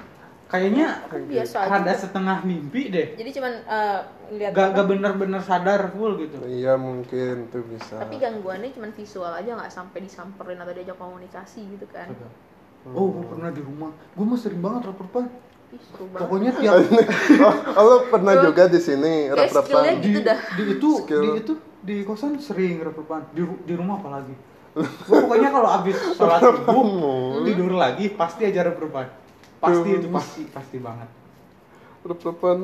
Kayaknya 0.49 1.05
Aku 1.05 1.29
biasa 1.29 1.55
ada 1.61 1.93
aja 1.93 1.93
setengah 1.93 2.41
mimpi 2.41 2.89
deh. 2.89 3.13
Jadi 3.13 3.29
cuman 3.37 3.53
eh, 3.69 3.99
lihat 4.33 4.51
gak, 4.57 4.81
gak 4.81 4.87
bener-bener 4.89 5.41
sadar 5.45 5.93
full 5.93 6.17
gitu. 6.17 6.41
Iya 6.41 6.73
mungkin 6.73 7.53
tuh 7.53 7.61
bisa. 7.69 8.01
tapi 8.01 8.17
gangguannya 8.17 8.73
cuman 8.73 8.89
visual 8.97 9.29
aja 9.29 9.53
nggak 9.53 9.69
sampai 9.69 10.01
disamperin 10.01 10.57
atau 10.57 10.73
diajak 10.73 10.97
komunikasi 10.97 11.69
gitu 11.69 11.85
kan. 11.93 12.09
Oh 12.89 13.13
gue 13.13 13.25
pernah 13.29 13.53
di 13.53 13.61
rumah. 13.61 13.93
Gue 14.17 14.25
mah 14.25 14.39
sering 14.41 14.57
banget 14.57 14.89
banget. 14.89 15.29
Pokoknya 16.17 16.51
tiap 16.65 16.81
oh, 16.81 17.55
oh, 17.77 17.83
lo 17.85 17.95
pernah 18.09 18.41
juga 18.41 18.65
di 18.65 18.81
sini 18.81 19.29
rep-repan? 19.29 20.01
di, 20.01 20.09
gitu 20.09 20.19
dah. 20.25 20.39
di 20.57 20.63
itu 20.65 20.89
Skill. 21.05 21.21
di 21.21 21.29
itu 21.37 21.53
di 21.79 21.95
kosan 22.01 22.41
sering 22.41 22.81
repan 22.81 23.21
di, 23.37 23.45
di 23.45 23.73
rumah 23.77 24.01
apalagi 24.01 24.33
gue 24.79 25.17
pokoknya 25.19 25.49
kalau 25.49 25.69
abis 25.73 25.97
sholat 26.13 26.39
subuh 26.39 26.85
tidur 27.43 27.73
lagi 27.73 28.05
pasti 28.11 28.41
aja 28.43 28.63
repan 28.63 29.07
pasti 29.59 29.89
itu 29.91 30.07
pasti 30.09 30.41
pasti 30.47 30.77
banget 30.77 31.09
Rep-repan 31.99 32.57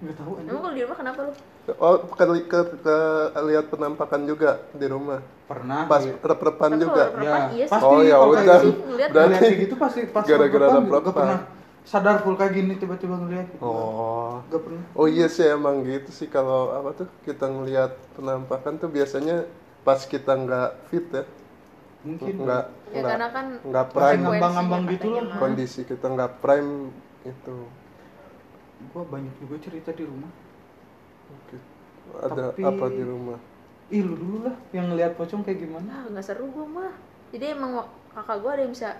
nggak 0.00 0.16
tahu 0.16 0.32
emang 0.40 0.56
kalau 0.58 0.72
di 0.72 0.80
rumah 0.80 0.96
kenapa 0.96 1.20
lu 1.22 1.32
Oh, 1.76 1.96
ke, 1.96 2.24
ke, 2.44 2.60
ke 2.78 2.96
lihat 3.42 3.68
penampakan 3.68 4.24
juga 4.24 4.60
di 4.72 4.84
rumah. 4.84 5.20
pernah 5.44 5.84
Pas 5.84 6.00
di- 6.00 6.12
rep-repan 6.12 6.70
Tapi 6.70 6.80
juga. 6.80 7.04
rep-repan 7.08 7.40
iya 7.52 7.66
pasti 7.66 7.84
Oh, 7.86 8.00
ya 8.00 8.14
kalau 8.14 8.32
kayak 8.34 8.44
udah. 8.44 8.60
gitu, 8.62 8.80
Berarti 9.10 9.46
gitu 9.58 9.74
pasti 9.76 10.00
pas 10.06 10.24
gara-gara 10.24 10.66
repan, 10.66 10.84
rep-repan. 10.86 11.28
sadar 11.84 12.16
full 12.20 12.32
kayak 12.34 12.52
gini 12.54 12.72
tiba-tiba 12.74 13.16
ngeliat 13.18 13.46
gitu. 13.48 13.60
Oh. 13.60 14.40
gak 14.46 14.60
pernah 14.60 14.84
Oh 14.92 15.04
iya 15.06 15.24
sih 15.26 15.44
emang 15.46 15.80
gitu 15.82 16.08
sih 16.10 16.24
kalau 16.26 16.72
apa 16.74 16.92
tuh 16.94 17.08
kita 17.22 17.44
ngelihat 17.46 17.92
penampakan 18.12 18.76
tuh 18.76 18.88
biasanya 18.88 19.44
pas 19.84 20.00
kita 20.00 20.32
nggak 20.34 20.70
fit 20.88 21.06
ya, 21.06 21.24
mungkin 22.02 22.34
nggak 22.40 22.64
ya 22.88 22.98
nggak 22.98 23.10
karena 23.10 23.28
kan 23.30 23.46
nggak 23.60 23.86
prime 23.90 24.22
ngambang-ngambang 24.22 24.82
gitu 24.90 25.06
loh. 25.12 25.36
kondisi 25.36 25.80
kita 25.84 26.06
nggak 26.08 26.30
prime 26.40 26.88
itu. 27.22 27.56
gue 28.84 29.02
banyak 29.02 29.34
juga 29.38 29.56
cerita 29.60 29.90
di 29.90 30.04
rumah 30.04 30.28
Oke. 31.24 31.56
Ada 32.20 32.52
Tapi- 32.52 32.62
apa 32.62 32.84
di 32.90 33.00
rumah? 33.02 33.38
ih 33.88 34.00
lu 34.00 34.12
dulu 34.12 34.36
lah 34.44 34.56
yang 34.72 34.88
ngeliat 34.88 35.12
pocong 35.14 35.40
kayak 35.40 35.60
gimana 35.60 35.84
Nah, 35.84 36.02
nggak 36.10 36.24
seru 36.24 36.48
gua 36.48 36.64
mah. 36.64 36.92
Jadi 37.30 37.44
emang 37.52 37.80
kakak 38.10 38.36
gua 38.40 38.50
ada 38.52 38.62
yang 38.62 38.72
bisa 38.72 38.96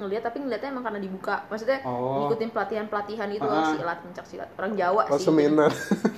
ngeliat 0.00 0.22
tapi 0.22 0.36
ngeliatnya 0.38 0.68
emang 0.68 0.82
karena 0.82 0.98
dibuka 0.98 1.44
maksudnya 1.46 1.78
Oh. 1.82 2.24
ngikutin 2.24 2.50
pelatihan 2.50 2.86
pelatihan 2.86 3.28
gitu 3.28 3.44
Ah. 3.44 3.70
silat 3.70 3.98
pencak 4.00 4.24
silat 4.24 4.48
orang 4.54 4.72
Jawa 4.74 5.02
Oh 5.06 5.14
sih 5.14 5.26
seminar. 5.26 5.70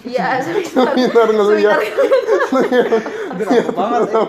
iya 0.05 0.39
seminar 0.47 0.95
Seminar 0.95 1.79
rapet 3.33 3.67
banget 3.69 4.01
ya. 4.09 4.21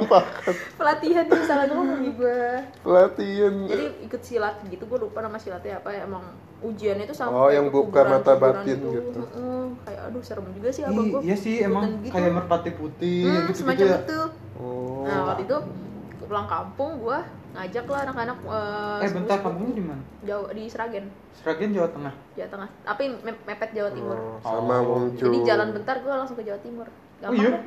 Pelatihan 0.74 1.24
itu 1.26 1.42
salah 1.44 1.66
ngomong 1.68 2.02
gue 2.10 2.42
Pelatihan. 2.82 3.54
jadi 3.66 3.86
ikut 4.02 4.22
silat 4.22 4.56
gitu 4.66 4.84
gue 4.84 5.00
lupa 5.00 5.20
nama 5.20 5.38
silatnya 5.38 5.78
apa 5.78 5.90
ya 5.90 6.04
emang 6.04 6.24
ujiannya 6.62 7.04
itu 7.04 7.14
sampai 7.14 7.36
Oh, 7.36 7.50
yang 7.50 7.68
buka 7.68 8.02
mata 8.02 8.34
batin 8.34 8.80
gitu. 8.80 9.20
Heeh, 9.20 9.64
kayak 9.84 10.02
aduh 10.06 10.22
serem 10.22 10.48
juga 10.52 10.70
sih 10.70 10.82
abang 10.82 11.08
gue 11.10 11.22
iya 11.22 11.36
sih 11.36 11.56
emang 11.60 12.00
gitu. 12.00 12.12
kayak 12.12 12.32
merpati 12.34 12.72
putih 12.72 13.24
Hmm, 13.26 13.44
gitu, 13.46 13.60
semacam 13.62 13.86
ya. 13.86 13.98
itu 14.00 14.20
Oh. 14.56 15.04
nah 15.04 15.20
waktu 15.28 15.44
itu 15.44 15.58
pulang 16.24 16.48
kampung 16.48 16.92
gue 17.00 17.20
ngajak 17.54 17.86
lah 17.86 18.00
anak-anak 18.04 18.38
eh, 18.44 19.00
Eh 19.00 19.12
bentar 19.12 19.38
kampungnya 19.40 19.74
di 19.74 19.84
mana? 19.84 20.02
jauh 20.22 20.48
di 20.50 20.64
Seragen 20.66 21.06
Seragen 21.32 21.70
Jawa 21.70 21.86
Tengah. 21.88 22.14
Jawa 22.34 22.50
Tengah 22.50 22.70
tapi 22.82 23.04
me- 23.16 23.44
mepet 23.44 23.70
Jawa 23.72 23.90
Timur 23.90 24.18
Oh, 24.18 24.38
sama 24.42 24.76
Oh. 24.80 24.98
muncul. 25.00 25.22
jadi 25.24 25.38
jalan 25.46 25.70
bentar 25.72 25.96
gue 25.98 26.10
langsung 26.12 26.34
ke 26.34 26.44
Jawa 26.44 26.60
Timur 26.60 26.88
gampang 27.20 27.38
iya? 27.40 27.50
deh 27.54 27.64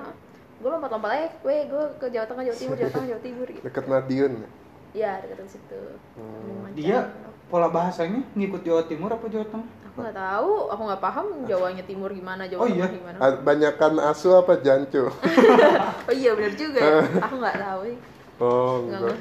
gue 0.57 0.71
lompat-lompat 0.71 1.11
aja 1.13 1.27
gue 1.37 1.57
gue 1.67 1.85
ke 1.97 2.07
Jawa 2.09 2.27
Tengah 2.27 2.45
Jawa 2.45 2.57
Timur 2.57 2.77
Jawa 2.77 2.91
Tengah 2.91 3.09
Jawa 3.09 3.23
Timur 3.23 3.47
gitu 3.47 3.63
Deket 3.63 3.85
Madiun. 3.87 4.33
ya? 4.35 4.49
iya 4.93 5.13
dekat 5.23 5.47
situ 5.47 5.81
Hmm. 6.17 6.67
Dia 6.73 6.99
pola 7.47 7.69
bahasanya 7.69 8.27
ngikut 8.33 8.63
Jawa 8.63 8.83
Timur 8.85 9.09
apa 9.09 9.27
Jawa 9.27 9.47
Tengah? 9.47 9.71
aku 9.87 9.97
nggak 10.03 10.19
tahu 10.19 10.53
aku 10.67 10.83
nggak 10.85 11.03
paham 11.03 11.27
Jawanya 11.45 11.85
Timur 11.85 12.11
gimana 12.11 12.43
Jawa 12.45 12.59
Oh, 12.59 12.67
Tengah 12.67 12.79
iya? 12.83 12.87
gimana 12.91 13.17
Banyakan 13.41 13.93
asu 14.03 14.35
apa 14.35 14.59
jancu? 14.59 15.07
oh 16.09 16.13
iya 16.13 16.31
benar 16.33 16.53
juga 16.53 16.81
ya 16.81 17.01
aku 17.25 17.35
nggak 17.37 17.59
tahu 17.61 17.81
ya. 17.85 17.97
Oh, 18.37 18.75
Nggak 18.83 19.01
enggak. 19.07 19.19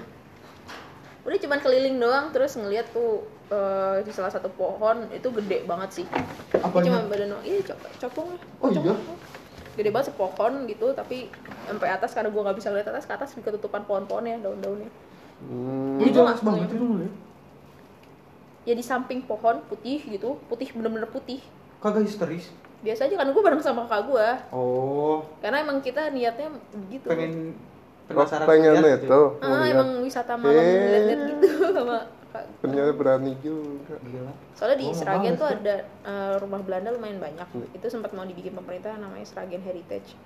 Udah 1.26 1.38
cuman 1.38 1.60
keliling 1.60 1.98
doang 1.98 2.30
terus 2.30 2.54
ngeliat 2.54 2.86
tuh 2.90 3.20
eh, 3.48 3.98
di 4.02 4.12
salah 4.12 4.30
satu 4.30 4.46
pohon 4.52 5.10
itu 5.10 5.26
gede 5.34 5.66
banget 5.66 5.90
sih. 5.92 6.06
Apanya? 6.56 7.02
cuma 7.02 7.10
badan 7.10 7.28
doang. 7.32 7.44
Iya 7.44 7.60
cop 7.66 7.80
copong 8.00 8.28
Oh, 8.60 8.70
iya? 8.70 8.94
gede 9.74 9.90
banget 9.90 10.08
sepohon 10.08 10.64
gitu 10.66 10.94
tapi 10.94 11.28
sampai 11.66 11.90
atas 11.90 12.14
karena 12.14 12.30
gua 12.30 12.42
nggak 12.44 12.58
bisa 12.58 12.70
lihat 12.72 12.88
atas 12.88 13.04
ke 13.04 13.12
atas 13.12 13.34
ketutupan 13.34 13.84
pohon-pohonnya 13.84 14.40
daun-daunnya. 14.40 14.88
Hmm. 15.42 15.98
Gua 15.98 16.08
jelas 16.08 16.38
nggak- 16.38 16.46
banget 16.46 16.70
itu 16.72 16.86
ngeliat. 16.86 17.14
ya 18.64 18.74
di 18.74 18.82
samping 18.82 19.22
pohon 19.22 19.62
putih 19.64 20.02
gitu. 20.02 20.38
Putih 20.44 20.70
bener-bener 20.72 21.06
putih. 21.08 21.42
Kagak 21.78 22.02
histeris. 22.04 22.50
biasa 22.78 23.04
aja 23.04 23.18
kan 23.18 23.26
gue 23.26 23.42
bareng 23.42 23.58
sama 23.58 23.82
kakak 23.84 24.06
gue 24.06 24.28
Oh, 24.52 25.26
karena 25.42 25.58
emang 25.60 25.82
kita 25.82 26.06
niatnya 26.08 26.54
begitu. 26.72 27.08
Pengen 27.08 27.58
penasaran 28.08 28.46
pengen 28.46 28.74
lihat 28.80 29.02
itu. 29.02 29.22
ah, 29.36 29.48
ngeliat. 29.48 29.72
emang 29.72 29.90
wisata 30.00 30.34
malam 30.36 30.56
Eh. 30.56 30.78
ngeliat-liat 30.78 31.22
gitu 31.32 31.48
sama 31.78 31.98
Ternyata 32.36 32.92
berani 32.92 33.32
juga. 33.40 33.96
Gila. 33.98 34.34
soalnya 34.52 34.78
di 34.78 34.86
mau 34.86 34.94
Sragen 34.94 35.34
tuh 35.36 35.48
ada 35.48 35.76
eh, 36.04 36.36
rumah 36.38 36.60
Belanda 36.60 36.92
lumayan 36.92 37.18
banyak 37.18 37.48
itu 37.72 37.88
sempat 37.88 38.12
mau 38.12 38.24
dibikin 38.24 38.52
pemerintah 38.52 38.92
namanya 38.94 39.24
Sragen 39.24 39.60
Heritage 39.60 40.20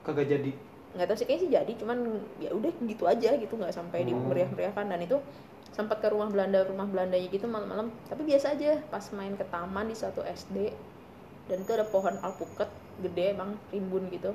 Kagak 0.00 0.26
jadi. 0.26 0.52
nggak 0.88 1.04
tahu 1.04 1.16
sih 1.16 1.26
kayaknya 1.26 1.42
sih 1.42 1.50
jadi 1.52 1.72
cuman 1.76 1.98
ya 2.38 2.50
udah 2.50 2.72
gitu 2.80 3.04
aja 3.04 3.30
gitu 3.34 3.54
nggak 3.54 3.70
sampai 3.70 4.02
di 4.02 4.14
meriah-meriahkan 4.14 4.88
dan 4.88 5.00
itu 5.00 5.20
sempat 5.68 5.98
ke 5.98 6.08
rumah 6.08 6.26
Belanda 6.26 6.64
rumah 6.64 6.86
Belandanya 6.86 7.28
gitu 7.28 7.44
malam-malam 7.44 7.90
tapi 8.06 8.24
biasa 8.24 8.54
aja 8.54 8.80
pas 8.88 9.04
main 9.12 9.34
ke 9.34 9.44
taman 9.44 9.84
di 9.84 9.94
satu 9.94 10.22
SD 10.22 10.72
dan 11.44 11.56
itu 11.58 11.70
ada 11.70 11.84
pohon 11.84 12.16
alpukat 12.18 12.72
gede 12.98 13.32
emang 13.32 13.52
rimbun 13.68 14.08
gitu 14.08 14.32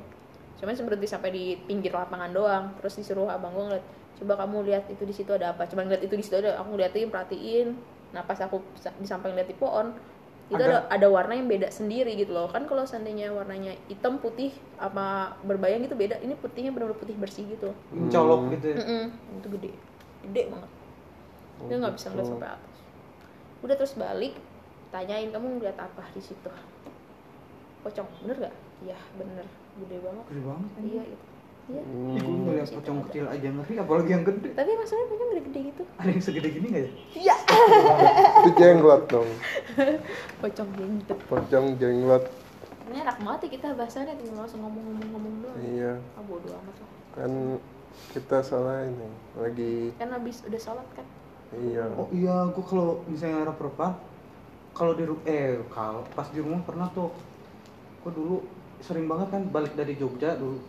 cuman 0.61 0.73
berhenti 0.87 1.07
sampai 1.09 1.29
di 1.33 1.57
pinggir 1.67 1.91
lapangan 1.91 2.31
doang 2.31 2.65
terus 2.79 2.95
disuruh 2.95 3.27
abang 3.27 3.51
gue 3.51 3.65
ngeliat 3.67 3.85
coba 4.13 4.33
kamu 4.45 4.57
lihat 4.69 4.83
itu 4.87 5.03
di 5.03 5.11
situ 5.11 5.33
ada 5.33 5.51
apa. 5.51 5.65
Cuman 5.65 5.89
ngeliat 5.89 6.05
itu 6.05 6.13
di 6.13 6.23
situ 6.23 6.37
ada 6.37 6.55
aku 6.61 6.77
ngeliatin 6.77 7.09
perhatiin. 7.09 7.75
Nah 8.13 8.21
pas 8.23 8.37
aku 8.39 8.61
di 9.01 9.07
samping 9.09 9.33
lihat 9.33 9.49
di 9.49 9.57
pohon 9.57 9.91
itu 10.47 10.61
ada. 10.61 10.85
Ada- 10.85 11.01
ada 11.01 11.07
warna 11.09 11.33
yang 11.33 11.49
beda 11.49 11.67
sendiri 11.73 12.13
gitu 12.15 12.31
loh. 12.31 12.47
Kan 12.47 12.69
kalau 12.69 12.85
seandainya 12.85 13.33
warnanya 13.33 13.73
hitam 13.89 14.21
putih 14.21 14.53
apa 14.77 15.33
berbayang 15.43 15.83
gitu 15.83 15.97
beda 15.97 16.21
ini 16.21 16.37
putihnya 16.37 16.69
benar-benar 16.71 17.01
putih 17.01 17.17
bersih 17.17 17.49
gitu. 17.49 17.73
Mencolok 17.89 18.53
gitu 18.55 18.65
ya. 18.71 18.75
Mm-mm, 18.79 19.03
itu 19.41 19.47
gede. 19.59 19.71
Gede 20.29 20.41
banget. 20.53 20.71
Dia 21.67 21.75
nggak 21.81 21.93
bisa 21.97 22.07
ngeliat 22.13 22.27
sampai 22.29 22.49
atas. 22.53 22.75
Udah 23.65 23.75
terus 23.75 23.93
balik 23.97 24.33
tanyain 24.93 25.33
kamu 25.33 25.57
ngeliat 25.57 25.77
apa 25.81 26.05
di 26.13 26.21
situ? 26.21 26.51
Pocong 27.81 28.07
bener 28.23 28.47
gak 28.47 28.55
iya 28.83 28.95
bener 29.19 29.43
gede 29.75 29.97
banget 29.99 30.25
Gede 30.27 30.41
banget. 30.43 30.69
iya 30.81 31.03
itu 31.03 31.25
iya 31.65 31.81
Ih, 31.81 32.19
gue 32.19 32.35
ngeliat 32.43 32.69
pocong 32.69 32.99
kecil 33.07 33.23
aja 33.25 33.47
ngeri, 33.49 33.73
apalagi 33.77 34.11
yang 34.11 34.23
gede. 34.23 34.49
tapi 34.51 34.71
masalahnya 34.75 35.07
pocong 35.07 35.27
gede-gede 35.31 35.59
gitu 35.65 35.83
Ada 35.95 36.09
yang 36.09 36.21
segede 36.21 36.49
gini 36.49 36.67
gak 36.69 36.81
ya? 36.81 36.91
iya 37.15 37.35
Itu 38.37 38.49
jenglot 38.53 39.03
dong. 39.07 39.29
pocong 40.41 40.69
gendut 40.73 41.19
Pocong 41.25 41.65
jenglot. 41.77 42.23
ini 42.83 42.97
enak 42.99 43.17
banget 43.17 43.39
ya 43.41 43.49
kita 43.53 43.67
bahasannya 43.73 44.13
tinggal 44.13 44.37
langsung 44.39 44.61
ngomong-ngomong 44.61 45.33
doang 45.39 45.57
Iya. 45.57 45.93
ah 46.13 46.23
bodo 46.23 46.49
amat 46.53 46.75
lah 46.77 46.89
Kan 47.15 47.31
kita 48.11 48.37
soalnya 48.41 48.89
ini 48.89 49.07
lagi 49.33 49.73
kan 49.95 50.09
habis 50.11 50.43
udah 50.43 50.59
sholat 50.59 50.87
kan 50.91 51.05
iya. 51.55 51.85
Oh 51.93 52.09
iya, 52.09 52.49
gue 52.49 52.63
kalau 52.63 53.05
misalnya 53.05 53.45
rep-repan, 53.45 53.93
kalau 54.73 54.93
di 54.93 55.05
ru- 55.05 55.21
eh 55.23 55.61
kalau 55.69 56.01
pas 56.09 56.25
di 56.27 56.41
rumah 56.41 56.59
pernah 56.59 56.89
tuh, 56.89 57.13
gue 58.01 58.11
dulu 58.11 58.41
sering 58.83 59.05
banget 59.05 59.27
kan 59.29 59.41
balik 59.47 59.73
dari 59.73 59.95
Jogja 59.95 60.35
dulu 60.35 60.59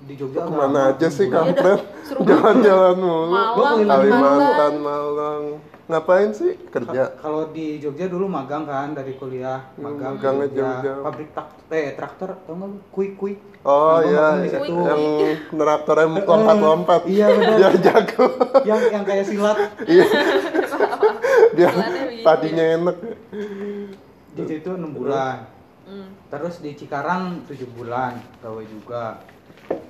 di 0.00 0.14
Jogja 0.14 0.38
agak 0.40 0.48
Ke 0.48 0.56
mana 0.56 0.80
aja 0.88 1.08
sih. 1.08 1.26
Iya 1.26 1.34
kampret? 1.36 1.80
Jalan-jalan 2.20 2.96
mulu. 2.96 3.26
Malang, 3.28 3.78
Kalimantan, 3.84 4.74
Malang. 4.80 5.42
Ngapain 5.84 6.30
sih? 6.30 6.54
Kerja. 6.64 7.02
Ka- 7.10 7.14
Kalau 7.20 7.50
di 7.50 7.76
Jogja 7.76 8.06
dulu 8.06 8.24
magang 8.24 8.62
kan 8.62 8.94
dari 8.94 9.12
kuliah, 9.12 9.66
magang 9.74 10.14
di 10.14 10.22
magangnya 10.22 10.46
Jogja. 10.46 10.62
jauh-jauh. 10.62 11.02
Pabrik 11.04 11.30
tak 11.30 11.46
eh 11.68 11.92
traktor 11.92 12.30
tau 12.40 12.54
nggak 12.54 12.68
lu? 12.68 12.78
Kui 12.88 13.08
kui. 13.12 13.32
Oh 13.60 13.76
Nah, 13.92 14.00
iya, 14.00 14.24
magang 14.24 14.38
iya. 14.40 14.50
situ. 14.56 14.72
yang 14.80 15.02
traktornya 15.52 16.06
lompat-lompat. 16.22 17.00
Iya, 17.04 17.26
benar. 17.28 17.56
Biar 17.58 17.74
jago. 17.76 18.26
yang 18.62 18.80
yang 18.88 19.04
kayak 19.04 19.24
silat 19.26 19.58
Biar 21.50 21.72
Jalannya 21.74 22.02
begitu. 22.06 22.24
padinya 22.24 22.64
enak. 22.72 22.96
di 24.30 24.42
situ 24.46 24.70
enam 24.70 24.90
bulan. 24.94 25.44
Hmm. 25.90 26.30
Terus 26.30 26.54
di 26.62 26.70
Cikarang 26.78 27.42
tujuh 27.50 27.66
bulan 27.74 28.22
gawe 28.38 28.62
juga. 28.62 29.18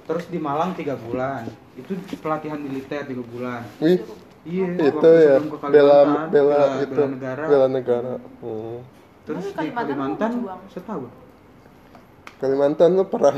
Terus 0.08 0.24
di 0.32 0.40
Malang 0.40 0.72
tiga 0.72 0.96
bulan. 0.96 1.44
Itu 1.76 1.94
pelatihan 2.18 2.56
militer 2.56 3.04
tiga 3.04 3.24
bulan. 3.28 3.62
Wih, 3.78 4.00
Iya. 4.40 4.72
itu 4.88 5.10
ya 5.20 5.36
bela 5.68 5.68
bela 5.68 6.24
bela, 6.32 6.60
itu 6.80 6.96
bela 6.96 7.08
negara. 7.12 7.44
bela 7.44 7.68
negara. 7.68 8.14
Hmm. 8.40 8.80
Terus 9.28 9.44
Tapi 9.52 9.68
di 9.68 9.72
Kalimantan 9.76 10.32
setahun. 10.72 11.12
Kalimantan 12.40 12.96
lu 12.96 13.04
perang. 13.04 13.36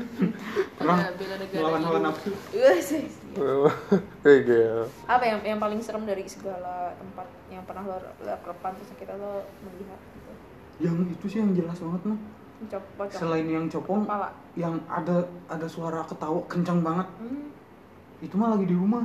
Perang 0.80 0.96
Ada 0.96 1.12
bela 1.12 1.36
negara 1.36 1.60
melawan 1.60 1.82
hawa 1.84 1.98
nafsu. 2.08 2.32
Iya 2.56 2.72
sih. 2.80 3.04
Kayak 4.24 4.40
gitu. 4.48 4.82
apa 5.04 5.24
yang 5.28 5.38
yang 5.44 5.58
paling 5.60 5.82
serem 5.84 6.08
dari 6.08 6.24
segala 6.24 6.96
tempat 6.96 7.28
yang 7.52 7.66
pernah 7.68 7.84
lo 7.84 7.98
lo 8.00 8.34
repan 8.48 8.72
terus 8.80 8.94
kita 8.96 9.12
lo 9.18 9.44
melihat 9.60 10.00
gitu 10.16 10.32
Yang 10.82 10.96
itu 11.14 11.24
sih 11.30 11.38
yang 11.42 11.52
jelas 11.54 11.78
banget 11.78 12.02
mah. 12.06 12.18
Selain 13.12 13.44
yang 13.44 13.66
copong, 13.68 14.08
kepala 14.08 14.32
yang 14.56 14.80
ada 14.88 15.26
ada 15.46 15.66
suara 15.68 16.00
ketawa 16.02 16.40
kencang 16.48 16.80
banget. 16.80 17.06
hmm. 17.20 18.24
Itu 18.24 18.34
mah 18.40 18.56
lagi 18.56 18.64
di 18.64 18.76
rumah. 18.76 19.04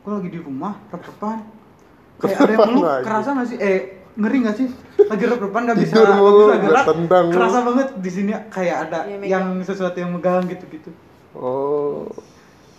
Gue 0.00 0.12
lagi 0.20 0.30
di 0.32 0.40
rumah, 0.40 0.72
rep-repan. 0.88 1.38
Kayak 2.20 2.38
ada 2.40 2.52
yang 2.54 2.68
meluk, 2.70 2.84
Lagi. 2.86 3.02
kerasa 3.04 3.28
gak 3.34 3.48
sih? 3.50 3.58
Eh, 3.58 3.78
ngeri 4.14 4.38
gak 4.46 4.56
sih? 4.56 4.68
Lagi 5.04 5.24
rep-repan 5.26 5.60
gak 5.66 5.78
bisa, 5.82 5.94
mulu, 6.14 6.40
bisa 6.46 6.56
gerak. 6.62 6.84
tendang. 6.86 7.26
Kerasa 7.34 7.58
banget 7.66 7.88
di 7.98 8.10
sini 8.12 8.30
kayak 8.48 8.76
ada 8.88 8.98
megang. 9.10 9.26
yang 9.26 9.46
sesuatu 9.60 9.96
yang 9.98 10.10
megang 10.14 10.46
gitu-gitu. 10.46 10.90
Oh, 11.34 12.06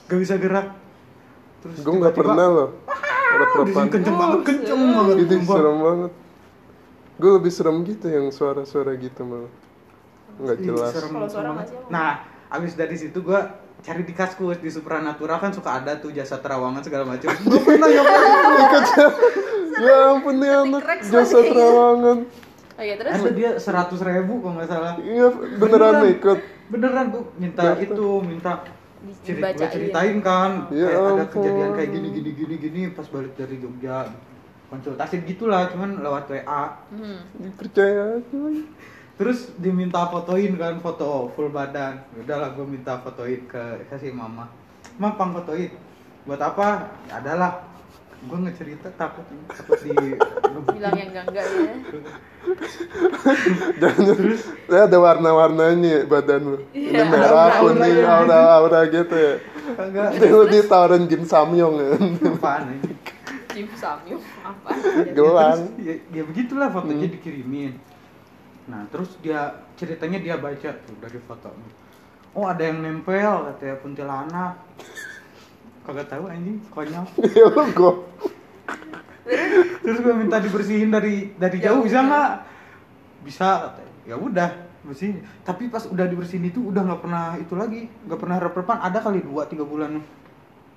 Gak 0.07 0.19
bisa 0.21 0.39
gerak. 0.39 0.71
Terus 1.59 1.81
gue 1.81 1.93
nggak 1.97 2.13
pernah 2.15 2.45
loh. 2.47 2.69
Di 3.35 3.41
Repan. 3.41 3.65
sini 3.67 3.89
kenceng 3.91 4.15
banget, 4.15 4.39
kenceng 4.47 4.81
banget. 4.95 5.15
Itu 5.19 5.35
serem 5.43 5.77
banget. 5.81 6.11
Gue 7.15 7.31
lebih 7.33 7.47
serem 7.47 7.79
gitu 7.81 8.05
yang 8.05 8.27
suara-suara 8.27 8.91
gitu 8.95 9.23
malah. 9.23 9.51
Nggak 10.35 10.57
Ih, 10.57 10.65
jelas. 10.65 10.91
serem, 10.91 11.11
Kalau 11.11 11.25
suara 11.25 11.31
serem 11.41 11.53
nggak 11.53 11.65
sih, 11.65 11.75
banget. 11.77 11.87
emang? 11.87 11.95
Nah, 11.95 12.11
abis 12.51 12.71
dari 12.73 12.95
situ 12.95 13.17
gua 13.19 13.39
cari 13.77 14.01
di 14.01 14.11
kaskus 14.11 14.57
di 14.57 14.67
Supranatural 14.67 15.37
kan 15.37 15.51
suka 15.51 15.77
ada 15.77 15.95
tuh 15.95 16.09
jasa 16.09 16.35
terawangan 16.37 16.81
segala 16.81 17.05
macam. 17.05 17.29
Gue 17.45 17.59
pernah 17.61 17.87
nyoba 17.87 18.15
itu. 18.57 19.05
Ya 19.75 19.95
ampun 20.09 20.35
nih 20.37 20.51
anak 20.53 20.81
jasa 21.01 21.39
terawangan. 21.41 22.17
oh 22.75 22.83
iya 22.83 22.95
terus 22.95 23.11
Ada 23.13 23.31
dia 23.31 23.49
seratus 23.55 23.99
ribu 24.01 24.39
kalau 24.39 24.55
nggak 24.55 24.67
salah. 24.67 24.93
Iya 24.99 25.27
beneran 25.55 25.95
ikut. 26.11 26.39
Beneran 26.67 27.05
gua 27.09 27.23
minta 27.35 27.61
Daftar. 27.63 27.85
itu 27.85 28.07
minta 28.19 28.51
Di- 28.97 29.15
ceri- 29.21 29.37
dibacain. 29.37 29.55
gua 29.57 29.69
ceritain 29.69 30.17
kan 30.19 30.51
Ya 30.69 30.87
kayak 30.89 31.11
ada 31.13 31.25
kejadian 31.29 31.69
kayak 31.71 31.89
gini 31.93 32.07
gini 32.11 32.31
gini 32.33 32.55
gini 32.57 32.81
pas 32.89 33.05
balik 33.05 33.31
dari 33.33 33.55
Jogja 33.55 34.09
konsultasi 34.67 35.21
gitulah 35.23 35.69
cuman 35.69 36.01
lewat 36.01 36.25
WA 36.27 36.63
hmm. 36.89 37.19
Dipercaya 37.37 38.17
aja. 38.19 38.39
terus 39.15 39.47
diminta 39.55 40.03
fotoin 40.11 40.59
kan 40.59 40.75
foto 40.83 41.31
full 41.31 41.47
badan. 41.47 42.03
Udahlah 42.19 42.51
gue 42.51 42.65
minta 42.67 42.99
fotoin 42.99 43.47
ke 43.47 43.87
kasih 43.87 44.11
mama. 44.11 44.51
Mama 44.99 45.15
pang 45.15 45.31
fotoin. 45.31 45.71
Buat 46.27 46.41
apa? 46.41 46.91
Ya 47.07 47.23
adalah. 47.23 47.63
Gue 48.25 48.41
ngecerita 48.41 48.89
takut 48.97 49.21
takut 49.53 49.77
di 49.85 49.93
bilang 50.73 50.95
yang 50.97 51.13
enggak 51.13 51.25
enggak 51.29 51.45
ya. 51.45 51.73
Jangan 53.85 54.17
ya 54.65 54.79
ada 54.89 54.97
warna-warnanya 54.97 56.09
badan 56.09 56.41
lu. 56.41 56.57
Ini 56.73 56.89
Iya, 56.89 57.03
merah, 57.05 57.29
aura-aura. 57.29 57.61
kuning, 57.61 57.95
ya. 58.01 58.05
aura-aura 58.09 58.79
gitu 58.89 59.15
ya. 59.15 59.33
Ini 60.17 60.27
lu 60.27 60.43
ditawarin 60.49 61.05
Jin 61.05 61.23
Samyong 61.23 61.75
ya. 61.77 61.89
apaan 62.33 62.63
ini? 62.73 62.89
Jim 63.53 63.67
Samyong 63.77 64.23
apa? 64.45 64.69
Gelang. 65.17 65.59
ya, 65.81 65.93
ya 66.13 66.23
begitulah 66.23 66.69
fotonya 66.69 67.09
dikirimin. 67.09 67.73
Nah 68.69 68.85
terus 68.93 69.17
dia 69.21 69.65
ceritanya 69.77 70.21
dia 70.21 70.35
baca 70.37 70.69
tuh 70.85 70.95
dari 71.01 71.19
fotonya. 71.25 71.69
Oh 72.35 72.45
ada 72.45 72.61
yang 72.61 72.83
nempel 72.83 73.49
katanya 73.53 73.75
kuntilanak. 73.81 74.53
Kagak 75.85 76.07
tahu 76.09 76.29
anjing 76.29 76.57
konyol. 76.69 77.05
Ya 77.37 77.45
lu 77.49 77.63
gua. 77.73 77.93
terus 79.81 80.01
gue 80.01 80.13
minta 80.13 80.37
dibersihin 80.37 80.93
dari 80.93 81.33
dari 81.37 81.57
Ya 81.57 81.73
jauh 81.73 81.81
bisa 81.81 82.01
nggak? 82.05 82.31
Bisa 83.25 83.47
katanya. 83.69 83.93
ya 84.05 84.15
udah 84.17 84.49
bersihin. 84.85 85.25
Tapi 85.41 85.69
pas 85.73 85.85
udah 85.89 86.05
dibersihin 86.05 86.45
itu 86.49 86.61
udah 86.61 86.81
nggak 86.85 87.01
pernah 87.01 87.25
itu 87.41 87.53
lagi 87.57 87.89
nggak 88.05 88.19
pernah 88.21 88.37
rep-repan 88.37 88.77
ada 88.81 89.01
kali 89.01 89.25
dua 89.25 89.49
tiga 89.49 89.65
bulan. 89.65 90.01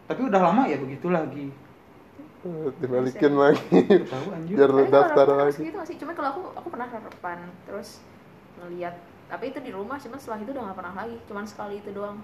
Tapi 0.08 0.20
udah 0.24 0.40
lama 0.40 0.64
ya 0.64 0.80
begitu 0.80 1.12
lagi 1.12 1.67
Dibalikin 2.78 3.34
lagi. 3.34 3.66
Biar 4.46 4.70
Tapi 4.70 4.90
daftar 4.94 5.28
lagi. 5.34 5.58
gitu 5.58 5.76
masih 5.78 5.94
cuman 5.98 6.14
kalau 6.14 6.28
aku 6.30 6.42
aku 6.54 6.68
pernah 6.70 6.86
repan 6.86 7.38
terus 7.66 7.98
ngelihat 8.62 8.94
tapi 9.28 9.52
itu 9.52 9.58
di 9.60 9.70
rumah 9.74 10.00
cuman 10.00 10.16
setelah 10.16 10.40
itu 10.40 10.50
udah 10.54 10.62
gak 10.72 10.78
pernah 10.78 10.94
lagi. 10.94 11.16
Cuman 11.26 11.44
sekali 11.44 11.82
itu 11.82 11.90
doang. 11.90 12.22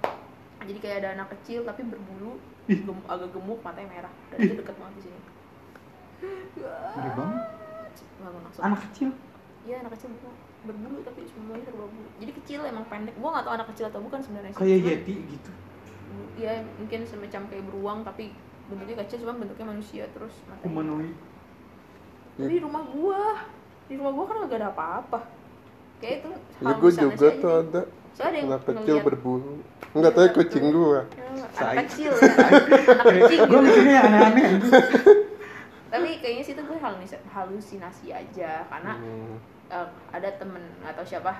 Jadi 0.64 0.78
kayak 0.80 0.96
ada 1.04 1.08
anak 1.20 1.28
kecil 1.36 1.66
tapi 1.66 1.82
berbulu 1.84 2.38
gem- 2.64 3.06
agak 3.10 3.28
gemuk 3.34 3.60
matanya 3.60 3.88
merah. 3.90 4.12
Dan 4.32 4.36
itu 4.40 4.54
deket 4.56 4.76
banget 4.78 4.94
di 4.96 5.02
sini. 5.10 5.20
Gede 6.94 7.10
banget. 7.12 7.42
Anak 8.62 8.80
kecil? 8.88 9.08
Iya 9.66 9.84
anak 9.84 9.92
kecil. 9.98 10.08
Berbulu, 10.14 10.32
berbulu 10.64 10.96
tapi 11.04 11.20
semuanya 11.28 11.64
serba 11.68 11.84
bulu 11.90 12.08
jadi 12.22 12.32
kecil 12.40 12.60
emang 12.64 12.84
pendek. 12.88 13.14
Gua 13.20 13.36
nggak 13.36 13.44
tahu 13.44 13.54
anak 13.58 13.68
kecil 13.74 13.84
atau 13.90 14.00
bukan 14.00 14.20
sebenarnya 14.22 14.52
kayak 14.56 14.80
yeti 14.80 15.14
gitu. 15.28 15.50
Iya 16.38 16.62
mungkin 16.80 17.00
semacam 17.04 17.42
kayak 17.50 17.64
beruang 17.68 17.98
tapi 18.06 18.32
bentuknya 18.64 18.96
kecil 19.00 19.16
cuma 19.20 19.32
bentuknya 19.36 19.66
manusia 19.68 20.04
terus 20.10 20.34
matanya. 20.44 20.64
humanoid 20.64 21.14
Tapi 22.34 22.50
di 22.50 22.58
rumah 22.58 22.82
gua, 22.84 23.22
di 23.86 23.94
rumah 23.94 24.10
gua 24.10 24.24
kan 24.24 24.36
gak 24.44 24.58
ada 24.58 24.68
apa-apa. 24.68 25.20
Kayak 25.98 26.14
itu 26.18 26.28
Ya 26.58 26.72
gua 26.72 26.90
juga 26.90 27.26
tuh 27.32 27.52
ada. 27.54 27.80
Soalnya 28.10 28.26
ada 28.26 28.36
yang 28.36 28.48
Anak 28.48 28.62
kecil 28.64 28.82
ngeliat- 28.90 29.06
berbulu. 29.06 29.52
Enggak 29.92 30.12
tahu 30.12 30.26
kucing 30.34 30.64
gua. 30.68 31.00
Ya, 31.08 31.24
anak 31.30 31.74
kecil 31.86 32.10
ya, 32.10 32.22
anak 33.00 33.14
kecil 33.20 33.40
gue 33.40 33.46
gitu. 33.46 33.58
mikirnya 33.60 33.98
aneh-aneh. 34.02 34.44
Tapi 35.94 36.08
kayaknya 36.18 36.42
sih 36.42 36.52
itu 36.52 36.62
gue 36.64 36.74
halusinasi, 36.76 37.16
halusinasi 37.28 38.06
aja 38.10 38.50
karena 38.66 38.92
Hmm. 38.98 39.38
eh, 39.68 39.86
ada 40.10 40.28
temen 40.34 40.62
atau 40.82 41.02
siapa 41.02 41.38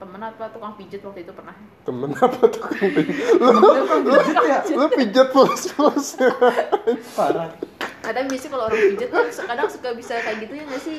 temen 0.00 0.16
apa 0.18 0.48
tukang 0.48 0.72
pijet 0.74 1.04
waktu 1.04 1.20
itu 1.22 1.32
pernah 1.36 1.52
Temen 1.84 2.10
apa 2.10 2.40
tuh 2.48 2.60
kang 2.64 2.88
pijat? 2.88 3.36
Lu, 3.44 3.52
Lu 4.00 4.16
ya 4.48 4.58
lu 4.66 4.86
pijat 4.88 5.28
plus 5.28 5.62
plus. 5.70 6.06
parah 7.16 7.52
tapi 8.00 8.26
biasanya 8.26 8.50
kalau 8.50 8.64
orang 8.66 8.80
pijet 8.90 9.08
kan 9.12 9.28
kadang 9.28 9.68
suka 9.68 9.88
bisa 9.92 10.16
kayak 10.18 10.40
gitu 10.40 10.52
ya 10.56 10.64
nggak 10.64 10.82
sih? 10.82 10.98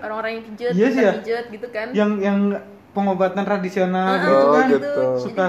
Orang-orang 0.00 0.30
yang 0.32 0.44
pijet, 0.48 0.72
Iya 0.72 0.74
bisa 0.80 0.88
sih 0.90 1.04
ya. 1.04 1.12
pijet 1.20 1.44
gitu 1.52 1.66
kan. 1.68 1.86
yang 1.92 2.10
yang 2.18 2.38
pengobatan 2.90 3.44
tradisional 3.44 4.08
Ah, 4.08 4.16
gitu 4.18 4.34
Oh, 4.34 4.52
kan 4.56 4.66
gitu. 4.66 5.02
suka 5.20 5.46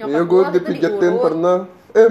Iya 0.00 0.04
gua 0.08 0.22
gua 0.24 0.40
waktu 0.42 0.48
itu 0.48 0.58
dipijetin 0.64 1.14
pernah. 1.20 1.56
Eh 1.92 2.10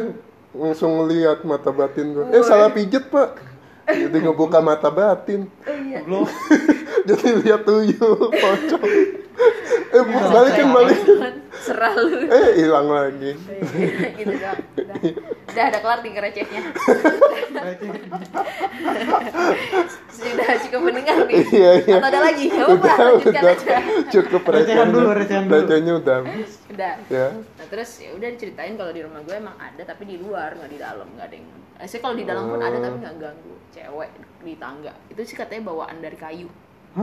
langsung 0.53 0.91
ngeliat 0.95 1.41
mata 1.41 1.73
batin 1.73 2.05
gua. 2.13 2.25
Eh 2.29 2.45
salah 2.45 2.69
pijet 2.69 3.09
pak. 3.09 3.33
Jadi 3.89 4.17
ngebuka 4.21 4.61
mata 4.61 4.93
batin. 4.93 5.49
Oh 5.65 5.73
iya. 5.73 6.05
Goblok. 6.05 6.29
Jadi 7.09 7.27
lihat 7.41 7.65
tuyul 7.65 8.29
pocong. 8.29 8.91
Eh 9.89 10.01
bu- 10.01 10.29
balikin 10.29 10.67
balikin. 10.69 11.17
Serah 11.55 11.93
lu. 11.93 12.27
Eh 12.35 12.47
hilang 12.57 12.87
lagi. 12.87 13.31
gitu 14.15 14.33
dong. 14.33 14.59
Udah. 14.75 14.95
Udah 15.49 15.63
ada 15.65 15.79
kelar 15.79 15.99
tinggal 15.99 16.23
recehnya. 16.23 16.61
Sudah 20.09 20.49
cukup 20.61 20.81
mendengar 20.83 21.25
nih. 21.25 21.41
Iya, 21.41 21.71
iya. 21.81 21.95
Atau 21.97 22.09
ada 22.09 22.19
lagi? 22.21 22.45
Apa-apa, 22.49 22.73
Udah 22.75 22.95
lanjutkan 22.99 23.33
udah 23.39 23.53
aja. 23.55 23.77
cukup 24.09 24.41
Recehan 24.45 24.87
dulu, 24.89 25.09
recehan 25.11 25.43
dulu. 25.45 25.55
Recehannya 25.57 25.93
udah. 25.97 26.17
Udah. 26.69 26.93
Ya. 27.07 27.27
Nah 27.33 27.65
terus 27.65 27.89
ya 27.97 28.09
udah 28.13 28.29
diceritain 28.29 28.75
kalau 28.75 28.91
di 28.91 29.01
rumah 29.01 29.21
gue 29.21 29.35
emang 29.35 29.55
ada 29.55 29.81
tapi 29.81 30.03
di 30.05 30.15
luar 30.17 30.53
nggak 30.53 30.69
di 30.69 30.77
dalam 30.77 31.07
nggak 31.15 31.25
ada 31.25 31.35
yang. 31.35 31.47
Saya 31.79 31.99
kalau 31.99 32.13
di 32.13 32.25
dalam 32.27 32.43
pun 32.45 32.59
ada 32.59 32.77
tapi 32.77 32.95
nggak 32.99 33.15
ganggu 33.17 33.53
cewek 33.71 34.09
di 34.43 34.53
tangga. 34.55 34.93
Itu 35.07 35.21
sih 35.23 35.33
katanya 35.33 35.63
bawaan 35.65 35.97
dari 35.97 36.15
kayu 36.15 36.47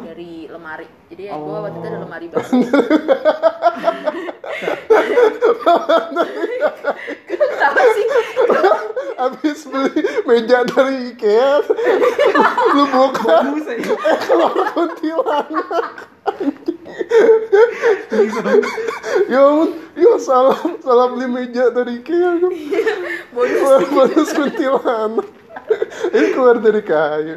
dari 0.02 0.32
lemari. 0.50 0.86
Jadi 1.08 1.22
ya 1.28 1.34
gue 1.36 1.56
waktu 1.62 1.78
itu 1.78 1.86
ada 1.86 1.98
lemari 2.02 2.26
baru. 2.32 2.44
Kenapa 7.26 7.82
sih? 7.94 8.06
Habis 9.16 9.60
beli 9.64 10.00
meja 10.28 10.60
dari 10.68 11.16
Ikea 11.16 11.64
Lu 12.76 12.84
buka 12.84 13.36
aja. 13.48 13.74
keluar 14.28 14.56
kuntilanak 14.76 15.96
Ya 19.26 19.40
ampun, 19.40 19.70
ya 19.96 20.12
salah 20.20 20.58
salah 20.84 21.06
beli 21.16 21.26
meja 21.26 21.72
dari 21.72 22.04
Ikea 22.04 22.30
gua. 22.38 22.52
Bonus. 23.32 23.88
Bonus 23.88 24.30
kuntilanak 24.36 25.26
Ini 26.12 26.26
keluar 26.36 26.56
dari 26.60 26.82
kayu 26.84 27.36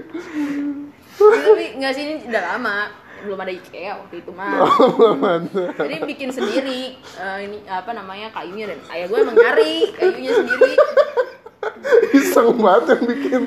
tapi 1.19 1.65
nggak 1.77 1.91
sih 1.91 2.03
ini 2.07 2.13
udah 2.31 2.43
lama 2.55 2.77
belum 3.19 3.35
ada 3.35 3.51
IKEA 3.51 3.99
waktu 3.99 4.15
itu 4.23 4.31
mah. 4.31 4.63
Ada 4.63 5.75
Jadi 5.75 5.95
bikin 6.07 6.29
sendiri 6.31 6.95
eh, 6.95 7.37
ini 7.43 7.57
apa 7.67 7.91
namanya 7.91 8.31
kayunya 8.31 8.71
dan 8.71 8.79
ayah 8.95 9.05
gue 9.11 9.17
emang 9.19 9.35
nyari 9.35 9.91
kayunya 9.91 10.31
sendiri. 10.39 10.71
Iseng 12.15 12.55
banget 12.63 12.95
yang 12.95 13.03
bikin 13.03 13.41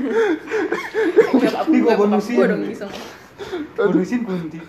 Ini 1.73 1.79
gue 1.81 1.95
bonusin. 1.97 2.37
gue 2.37 2.47
dong 2.53 2.63
bisa. 2.69 2.87
bonusin 3.75 4.21
kunti 4.29 4.61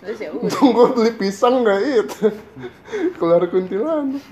Terus 0.00 0.18
ya 0.18 0.30
udah. 0.32 0.88
Beli 0.96 1.12
pisang 1.20 1.68
gak 1.68 1.80
itu 1.84 2.32
Keluar 3.20 3.44
kuntilanak 3.52 4.24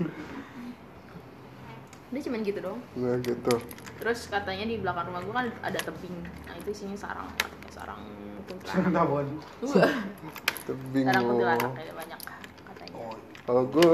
Dia 2.09 2.21
cuman 2.25 2.41
gitu 2.41 2.59
dong. 2.65 2.79
Nah 2.97 3.21
gitu 3.21 3.55
Terus 3.97 4.19
katanya 4.27 4.65
di 4.65 4.77
belakang 4.77 5.09
rumah 5.09 5.21
gue 5.21 5.35
kan 5.35 5.47
ada 5.63 5.79
tebing. 5.79 6.17
Nah 6.21 6.55
itu 6.55 6.69
isinya 6.71 6.97
sarang, 6.97 7.29
sarang 7.69 8.01
kuntilanak. 8.45 8.93
tawon 8.93 9.27
Tebing 10.67 11.05
sarang 11.05 11.23
oh. 11.23 11.29
kuntilanak 11.31 11.71
kayak 11.73 11.95
banyak 11.95 12.21
katanya. 12.63 12.97
Kalau 13.43 13.63
gue 13.65 13.93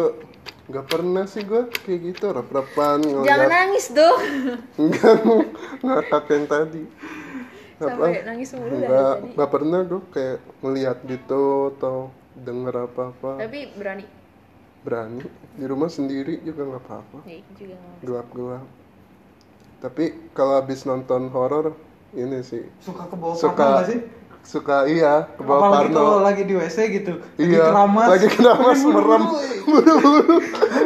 nggak 0.65 0.87
pernah 0.87 1.25
sih 1.25 1.43
gue 1.43 1.63
kayak 1.77 2.01
gitu 2.07 2.27
rep-repan 2.31 2.99
Jangan 2.99 3.19
ngeliat 3.21 3.49
nangis 3.49 3.87
dong. 3.91 4.21
enggak 4.81 5.15
mau 5.23 5.41
ngakak 5.83 6.25
yang 6.29 6.47
tadi 6.47 6.83
Sampai 7.75 8.23
nangis 8.23 8.49
mulu 8.53 8.71
dari 8.71 8.87
nggak 8.87 9.11
tadi. 9.13 9.29
nggak 9.35 9.51
pernah 9.51 9.81
gue 9.83 10.01
kayak 10.09 10.39
ngeliat 10.61 10.99
gitu 11.05 11.43
atau 11.73 11.97
denger 12.35 12.75
apa-apa 12.87 13.31
Tapi 13.39 13.59
berani. 13.75 14.07
berani 14.83 15.23
di 15.53 15.65
rumah 15.65 15.87
sendiri 15.87 16.39
juga 16.41 16.63
nggak 16.65 16.83
apa-apa 16.83 17.19
Ya, 17.23 17.37
itu 17.39 17.51
juga 17.59 17.75
nggak- 17.77 18.01
gelap-gelap 18.03 18.67
tapi 19.83 20.31
kalau 20.31 20.63
habis 20.63 20.87
nonton 20.87 21.27
horor 21.35 21.75
ini 22.15 22.39
sih 22.47 22.63
suka 22.79 23.11
ke 23.11 23.17
bawah 23.19 23.35
Suka- 23.35 23.83
sih 23.83 23.99
suka 24.47 24.87
iya 24.87 25.27
ke 25.35 25.43
bawah 25.43 25.71
apalagi 25.71 25.91
Parno 25.91 25.99
kalau 25.99 26.21
lagi 26.23 26.43
di 26.47 26.55
WC 26.55 26.79
gitu 27.03 27.13
lagi 27.19 27.43
iya 27.51 27.67
keramas 27.67 28.09
lagi 28.15 28.29
keramas 28.31 28.81
merem 28.87 29.23
eh. 29.27 29.59
buru-buru 29.67 30.37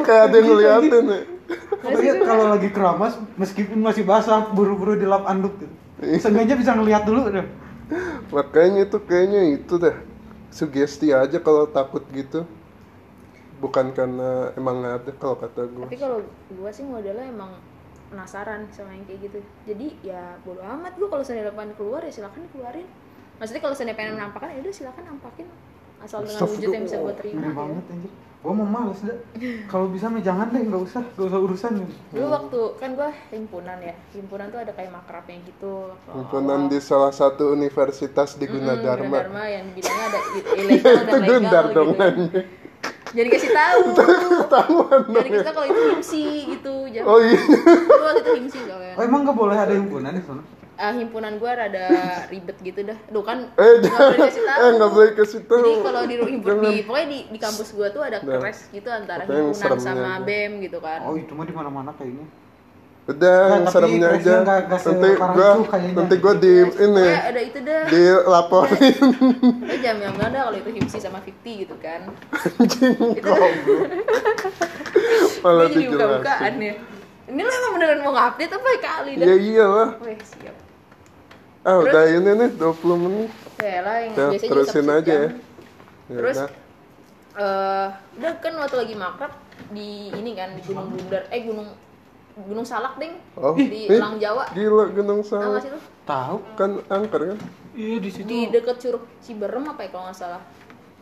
kayak 0.05 0.23
ada 0.33 0.35
yang 0.41 0.47
ngeliatin 0.49 1.05
ya 1.09 1.21
Apalagi 1.47 2.09
kalau 2.27 2.47
lagi 2.51 2.69
keramas 2.75 3.15
meskipun 3.39 3.79
masih 3.79 4.03
basah 4.03 4.51
buru-buru 4.51 4.99
dilap 4.99 5.23
anduk 5.31 5.55
gitu. 5.63 5.75
Iya. 6.03 6.19
Sengaja 6.19 6.59
bisa 6.59 6.75
ngeliat 6.75 7.07
dulu 7.07 7.31
deh. 7.31 7.47
Makanya 8.35 8.91
itu 8.91 8.99
kayaknya 9.07 9.55
itu 9.55 9.79
deh 9.79 9.95
sugesti 10.51 11.15
aja 11.15 11.39
kalau 11.39 11.71
takut 11.71 12.03
gitu. 12.11 12.43
Bukan 13.63 13.95
karena 13.95 14.51
emang 14.59 14.83
ada 14.83 15.15
kalau 15.17 15.39
kata 15.39 15.71
gue. 15.71 15.87
tapi 15.87 15.97
kalau 15.97 16.19
gua 16.59 16.71
sih 16.75 16.83
modelnya 16.83 17.31
emang 17.31 17.57
penasaran 18.09 18.67
sama 18.71 18.95
yang 18.95 19.05
kayak 19.07 19.21
gitu. 19.31 19.39
Jadi 19.67 19.87
ya 20.03 20.39
bodo 20.43 20.63
amat. 20.63 20.95
Gua 20.99 21.09
kalau 21.11 21.25
saya 21.27 21.51
pengen 21.51 21.75
keluar 21.75 22.01
ya 22.03 22.13
silakan 22.13 22.47
keluarin. 22.55 22.89
Maksudnya 23.37 23.63
kalau 23.63 23.75
saya 23.77 23.93
pengen 23.93 24.17
menampakkan 24.17 24.55
ya 24.55 24.61
udah 24.63 24.75
silakan 24.75 25.05
nampakin. 25.05 25.47
Asal 25.97 26.29
dengan 26.29 26.45
wujud 26.45 26.71
yang 26.71 26.85
bisa 26.85 26.97
gua 27.01 27.15
terima 27.17 27.49
ya. 27.49 27.53
banget 27.57 27.85
anjir. 27.91 28.13
Gua 28.45 28.53
mau 28.53 28.69
males 28.69 29.01
dah. 29.03 29.19
Kalau 29.73 29.87
bisa 29.91 30.07
mah 30.07 30.23
jangan 30.23 30.55
deh, 30.55 30.63
enggak 30.63 30.83
usah, 30.87 31.03
enggak 31.03 31.29
usah 31.35 31.41
urusan 31.41 31.71
gitu. 31.83 31.93
dulu 32.15 32.27
waktu 32.31 32.61
kan 32.79 32.91
gua 32.95 33.11
himpunan 33.33 33.79
ya. 33.81 33.95
Himpunan 34.15 34.47
tuh 34.55 34.61
ada 34.63 34.73
kayak 34.77 34.93
makrabnya 34.93 35.41
gitu. 35.43 35.91
Waktu 35.91 36.15
Himpunan 36.15 36.61
di 36.71 36.79
salah 36.79 37.11
satu 37.11 37.57
universitas 37.57 38.39
di 38.39 38.47
Gunadarma. 38.47 39.09
Gunadarma 39.09 39.45
yang 39.51 39.67
bilangnya 39.75 40.07
ada 40.15 40.21
ilegal 40.55 40.95
dan 41.09 41.11
itu 41.11 41.33
legal 41.33 41.65
Gundar 41.75 42.13
gitu 42.15 42.41
Jangan 43.17 43.27
dikasih 43.27 43.51
tahu. 43.61 43.81
Ketahuan 44.37 45.01
dikasih 45.09 45.41
tahu 45.43 45.55
kalau 45.55 45.67
itu 45.67 45.81
himsi 45.91 46.25
gitu. 46.53 46.75
Jangan. 46.93 47.09
Oh 47.09 47.19
iya. 47.19 47.41
Gue 47.41 47.97
waktu 47.99 48.21
itu 48.21 48.33
himsi 48.37 48.59
soalnya. 48.63 48.93
Oh 48.93 49.03
emang 49.03 49.21
nggak 49.25 49.37
boleh 49.37 49.57
ada 49.57 49.73
himpunan 49.73 50.13
di 50.13 50.21
sana? 50.21 50.43
Ah, 50.77 50.93
himpunan 50.93 51.41
gue 51.41 51.49
rada 51.49 51.87
ribet 52.29 52.57
gitu 52.61 52.85
dah. 52.85 52.99
Duh 53.09 53.25
kan 53.25 53.49
Eh, 53.57 53.73
nggak 53.81 53.97
boleh 53.97 54.19
kasih 54.23 54.43
tahu. 54.45 54.61
eh 54.61 54.89
boleh 54.93 55.11
kasih 55.17 55.41
tahu. 55.43 55.59
Jadi 55.59 55.73
kalau 55.81 56.03
di 56.05 56.15
himpunan 56.37 56.57
di 56.63 56.85
pokoknya 56.85 57.07
di, 57.09 57.19
di 57.33 57.39
kampus 57.41 57.69
gue 57.73 57.89
tuh 57.89 58.03
ada 58.05 58.19
Nah. 58.21 58.37
keres 58.37 58.59
gitu 58.69 58.89
antara 58.89 59.25
himpunan 59.25 59.81
sama. 59.81 60.21
BEM 60.21 60.53
gitu 60.61 60.79
kan. 60.79 61.01
Oh 61.03 61.17
itu 61.17 61.33
mah 61.33 61.43
di 61.43 61.55
mana-mana 61.57 61.97
kayaknya. 61.97 62.29
Udah, 63.07 63.39
Nah, 63.39 63.55
yang 63.55 63.67
seremnya 63.71 64.09
aja. 64.13 64.43
nggak- 64.43 64.63
nggak 64.67 64.81
Nanti 64.83 65.09
gua, 65.15 65.51
itu 65.55 65.95
nanti 65.95 66.15
gua 66.19 66.35
di 66.35 66.53
ini, 66.59 67.07
Pokoknya 67.07 67.23
ada 67.23 67.41
itu 67.41 67.59
dah. 67.63 67.83
dilaporin. 67.87 69.07
Lo 69.63 69.75
jangan 69.79 70.11
bilang 70.11 70.19
ada 70.27 70.39
kalau 70.45 70.59
itu 70.59 70.71
himsi 70.75 70.99
sama 70.99 71.23
50 71.23 71.55
gitu 71.63 71.75
kan. 71.79 72.11
Malah 75.39 75.65
Gue 75.65 75.73
jadi 75.73 75.85
buka-bukaan 75.89 76.55
ya. 76.59 76.75
Ini 77.27 77.41
lo 77.43 77.51
emang 77.53 77.73
beneran 77.75 77.99
mau 78.03 78.13
ngupdate 78.13 78.53
apa 78.53 78.69
kali 78.81 79.11
dah? 79.17 79.27
Ya 79.27 79.35
iyalah. 79.37 79.89
Weh, 80.01 80.19
siap. 80.21 80.57
Ah, 81.63 81.79
udah 81.79 82.05
ini 82.09 82.31
nih 82.33 82.51
20 82.55 82.95
menit. 82.97 83.31
Ya 83.59 83.79
lah 83.83 83.97
yang 83.99 84.15
Ya, 84.15 84.27
biasanya 84.31 84.51
terusin 84.51 84.87
aja 84.87 84.99
ya. 84.99 85.03
jam. 85.03 85.31
Ya 86.07 86.17
Terus 86.17 86.37
udah. 86.37 86.51
eh 87.37 87.87
udah 88.17 88.33
kan 88.39 88.53
waktu 88.57 88.77
lagi 88.77 88.95
makrab 88.95 89.33
di 89.69 89.89
ini 90.09 90.31
kan 90.33 90.55
di 90.55 90.63
Gunung 90.63 90.89
Bundar 90.89 91.27
eh 91.29 91.41
Gunung 91.43 91.69
Gunung 92.37 92.69
Salak 92.69 93.01
ding 93.01 93.17
Oh, 93.33 93.57
di 93.57 93.89
eh, 93.89 93.97
Elang 93.97 94.21
Jawa. 94.21 94.45
Gila 94.53 94.93
Gunung 94.93 95.25
Salak. 95.25 95.65
Tahu? 96.05 96.37
Kan 96.53 96.85
angker 96.87 97.33
kan? 97.33 97.39
Iya 97.73 97.97
di 97.97 98.11
situ. 98.13 98.29
Di 98.29 98.53
deket 98.53 98.77
Curug 98.77 99.05
Ciberem 99.25 99.65
apa 99.65 99.81
ya 99.85 99.89
kalau 99.89 100.05
nggak 100.09 100.17
salah. 100.17 100.43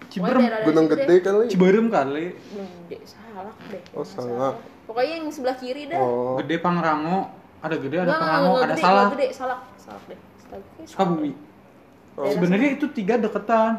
Ciberem. 0.06 0.46
Gunung 0.62 0.86
gede 0.86 1.04
deh. 1.04 1.18
kali. 1.20 1.44
Ciberem 1.50 1.86
kali. 1.90 2.26
Gunung 2.54 2.70
Gede 2.86 2.96
Salak 3.02 3.56
deh. 3.66 3.82
Oh, 3.92 4.06
Salak. 4.06 4.30
salah. 4.30 4.52
Pokoknya 4.86 5.12
yang 5.18 5.26
sebelah 5.34 5.56
kiri 5.58 5.82
dah. 5.90 5.98
Oh. 5.98 6.38
Gede 6.38 6.56
Pangrango. 6.62 7.34
Ada 7.64 7.80
gede, 7.80 7.96
ada 7.96 8.12
Pangrango, 8.12 8.54
ada 8.60 8.74
gede, 8.76 8.82
Salah. 8.84 9.04
nggak 9.08 9.16
Gede, 9.16 9.26
Salak, 9.32 9.60
Salak 9.80 10.02
deh. 10.06 10.18
Salak. 10.38 10.62
Salak. 10.68 10.86
Sukabumi. 10.86 11.32
Oh. 12.14 12.30
Sebenarnya 12.30 12.68
itu 12.78 12.86
tiga 12.94 13.18
deketan. 13.18 13.72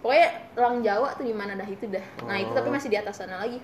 Pokoknya 0.00 0.28
Elang 0.56 0.80
Jawa 0.80 1.12
tuh 1.12 1.28
di 1.28 1.34
mana 1.36 1.52
dah 1.52 1.68
itu 1.68 1.84
dah. 1.84 2.04
Nah 2.24 2.40
itu 2.40 2.50
tapi 2.50 2.68
Oh. 2.68 2.72
masih 2.72 2.88
di 2.88 2.96
atas 2.96 3.20
sana 3.20 3.36
lagi. 3.36 3.60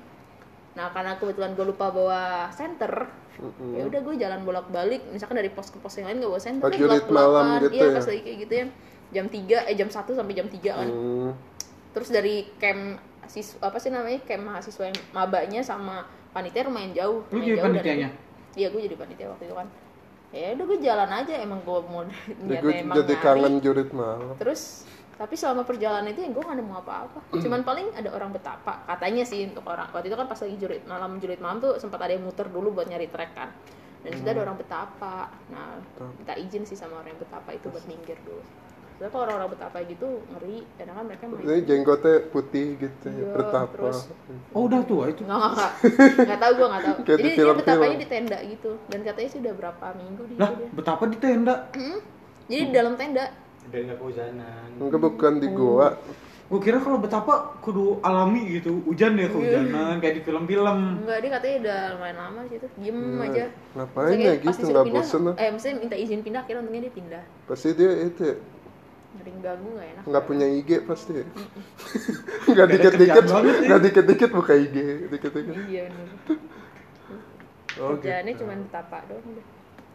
Nah 0.77 0.93
karena 0.93 1.17
kebetulan 1.17 1.51
gue 1.53 1.67
lupa 1.67 1.89
bawa 1.89 2.21
center, 2.53 3.09
Mm-mm. 3.37 3.73
ya 3.75 3.83
udah 3.85 4.01
gue 4.03 4.15
jalan 4.15 4.41
bolak 4.45 4.69
balik. 4.69 5.03
Misalkan 5.09 5.37
dari 5.37 5.49
pos 5.49 5.69
ke 5.69 5.81
pos 5.81 5.97
yang 5.97 6.07
lain 6.07 6.21
gak 6.21 6.31
bawa 6.31 6.43
center, 6.43 6.63
Oh, 6.63 6.71
nih 6.71 6.79
jurit 6.79 6.91
gelap-gelapan. 7.03 7.25
malam 7.43 7.47
gitu 7.63 7.75
Iya 7.75 7.83
ya? 7.83 7.95
pas 7.95 8.07
lagi 8.07 8.21
kayak 8.23 8.39
gitu 8.39 8.53
ya. 8.55 8.67
Jam 9.07 9.27
3, 9.27 9.39
eh 9.65 9.75
jam 9.75 9.89
1 9.89 9.97
sampai 10.13 10.35
jam 10.35 10.47
3 10.47 10.61
kan. 10.75 10.89
Hmm. 10.89 11.31
Terus 11.91 12.09
dari 12.11 12.35
camp 12.57 12.83
siswa 13.27 13.59
apa 13.65 13.79
sih 13.79 13.89
namanya 13.89 14.21
camp 14.23 14.43
mahasiswa 14.45 14.85
yang 14.85 14.99
mabanya 15.11 15.61
sama 15.61 16.05
panitia 16.31 16.63
lumayan 16.63 16.93
jauh. 16.93 17.25
Lu 17.27 17.39
jadi 17.39 17.57
jauh 17.57 17.65
dari 17.65 17.65
panitianya? 17.73 18.09
Iya 18.53 18.67
gue 18.69 18.81
jadi 18.83 18.97
panitia 18.97 19.27
waktu 19.29 19.45
itu 19.45 19.55
kan. 19.55 19.69
Ya 20.29 20.53
udah 20.53 20.65
gue 20.67 20.79
jalan 20.79 21.11
aja 21.11 21.35
emang 21.39 21.61
gue 21.63 21.79
mau 21.83 22.03
Jadi 22.05 22.37
niatnya 22.53 22.77
emang 22.83 22.97
jadi 22.99 23.15
kangen 23.17 23.55
jurit 23.59 23.91
malam. 23.91 24.37
Terus 24.37 24.85
tapi 25.17 25.35
selama 25.35 25.65
perjalanan 25.65 26.13
itu 26.13 26.21
ya 26.21 26.29
gue 26.29 26.43
gak 26.45 26.57
nemu 26.61 26.75
apa-apa. 26.77 27.19
Cuman 27.33 27.65
paling 27.65 27.89
ada 27.97 28.13
orang 28.13 28.37
betapa 28.37 28.85
katanya 28.85 29.25
sih 29.25 29.49
untuk 29.49 29.65
orang 29.65 29.89
waktu 29.89 30.13
itu 30.13 30.17
kan 30.17 30.29
pas 30.29 30.37
lagi 30.37 30.57
jurit 30.61 30.83
malam 30.85 31.17
jurit 31.17 31.41
malam 31.41 31.57
tuh 31.57 31.81
sempat 31.81 32.05
ada 32.05 32.13
yang 32.13 32.25
muter 32.25 32.45
dulu 32.53 32.77
buat 32.77 32.85
nyari 32.85 33.09
trek 33.09 33.33
kan. 33.33 33.49
Dan 34.05 34.13
di 34.13 34.17
situ 34.21 34.29
ada 34.29 34.45
orang 34.45 34.61
betapa. 34.61 35.33
Nah 35.49 35.81
minta 36.21 36.37
izin 36.37 36.69
sih 36.69 36.77
sama 36.77 37.01
orang 37.01 37.17
yang 37.17 37.21
betapa 37.25 37.51
itu 37.57 37.67
buat 37.73 37.85
minggir 37.89 38.21
dulu. 38.23 38.45
Soalnya 38.97 39.13
kalau 39.13 39.25
orang-orang 39.29 39.51
betapa 39.53 39.77
gitu 39.85 40.09
ngeri, 40.33 40.59
karena 40.81 40.93
kan 40.97 41.05
mereka 41.05 41.25
main. 41.29 41.45
Ini 41.45 41.57
jenggotnya 41.69 42.15
putih 42.33 42.67
gitu 42.81 43.07
ya, 43.13 43.29
Iya, 43.29 43.29
bertapa. 43.37 43.73
terus 43.77 43.99
Oh 44.57 44.65
udah 44.65 44.81
tua 44.89 45.05
itu. 45.13 45.21
Nggak, 45.21 45.37
nggak, 45.37 45.53
nggak. 45.53 45.73
Nggak 46.33 46.41
tahu 46.41 46.53
gue 46.57 46.67
nggak 46.73 46.83
tahu. 46.89 46.97
Kayak 46.97 47.05
di 47.05 47.13
Jadi 47.13 47.29
dia 47.37 47.55
betapanya 47.61 47.97
di 48.01 48.09
tenda 48.09 48.39
gitu. 48.41 48.71
Dan 48.89 48.99
katanya 49.05 49.29
sih 49.29 49.39
udah 49.45 49.53
berapa 49.53 49.87
minggu 50.01 50.23
di 50.25 50.35
Lah, 50.41 50.49
situ 50.49 50.57
dia. 50.65 50.69
betapa 50.73 51.03
di 51.13 51.19
tenda. 51.21 51.55
Mm. 51.77 51.99
Jadi 52.49 52.63
di 52.65 52.73
dalam 52.73 52.95
tenda. 52.97 53.25
Biar 53.67 53.83
nggak 53.85 53.99
kehujanan. 53.99 54.69
Enggak 54.79 55.01
bukan 55.01 55.33
di 55.37 55.49
gua. 55.49 55.89
Gue 56.47 56.63
kira 56.63 56.79
kalau 56.79 57.03
betapa 57.03 57.59
kudu 57.59 57.99
alami 58.01 58.63
gitu, 58.63 58.79
hujan 58.87 59.19
ya 59.19 59.27
kehujanan 59.27 59.99
kayak 59.99 60.15
di 60.15 60.23
film-film. 60.23 61.03
Enggak, 61.03 61.19
dia 61.19 61.31
katanya 61.35 61.57
udah 61.59 61.81
lumayan 61.93 62.17
lama 62.17 62.41
sih 62.47 62.57
tuh. 62.57 62.71
Diem 62.79 62.95
Nah, 62.95 63.27
aja. 63.27 63.45
Ngapain 63.75 64.15
ya 64.17 64.33
gitu 64.39 64.63
nggak 64.65 64.85
bosen 64.87 65.21
lah. 65.27 65.35
Eh, 65.37 65.49
maksudnya 65.51 65.75
minta 65.83 65.97
izin 65.99 66.23
pindah, 66.23 66.47
akhirnya 66.47 66.63
untungnya 66.63 66.83
dia 66.87 66.95
pindah. 66.95 67.23
Pasti 67.51 67.75
dia 67.75 67.91
itu 68.01 68.23
ya, 68.23 68.37
Ngering 69.17 69.39
ganggu 69.43 69.71
gak 69.75 69.89
enak. 69.91 70.03
nggak 70.07 70.23
punya 70.23 70.47
IG 70.47 70.71
pasti. 70.87 71.13
ya. 71.19 71.27
Ada 72.55 72.65
dikit-dikit, 72.69 73.25
ya. 73.27 73.39
nggak 73.67 73.81
dikit-dikit 73.83 74.29
buka 74.31 74.53
IG, 74.55 74.77
dikit-dikit. 75.11 75.55
Iya 75.67 75.83
bener. 75.91 76.15
Oh, 77.77 77.91
Kerjaannya 77.93 78.33
gitu. 78.33 78.41
cuma 78.47 78.55
betapa 78.57 78.99
doang 79.11 79.27
udah. 79.27 79.47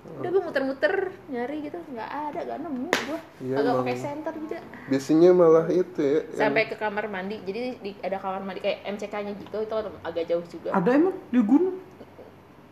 Udah 0.01 0.29
gue 0.29 0.41
muter-muter 0.41 0.93
nyari 1.29 1.57
gitu, 1.61 1.77
nggak 1.87 2.09
ada, 2.09 2.39
nggak 2.41 2.59
nemu 2.59 2.89
gue. 2.89 3.19
Iya, 3.39 3.55
Agak 3.55 3.73
pakai 3.79 3.95
center 3.95 4.33
juga. 4.33 4.57
Biasanya 4.89 5.29
malah 5.31 5.67
itu 5.67 5.99
ya. 5.99 6.19
yang- 6.25 6.41
Sampai 6.41 6.63
ke 6.65 6.75
kamar 6.75 7.05
mandi, 7.05 7.37
jadi 7.41 7.77
di, 7.77 7.91
ada 7.99 8.17
kamar 8.17 8.41
mandi 8.41 8.59
kayak 8.59 8.81
MCK-nya 8.87 9.33
gitu, 9.37 9.57
itu 9.61 9.73
agak 10.01 10.23
jauh 10.25 10.45
juga. 10.49 10.69
Ada 10.73 10.89
emang 10.91 11.13
di 11.29 11.39
gunung? 11.39 11.77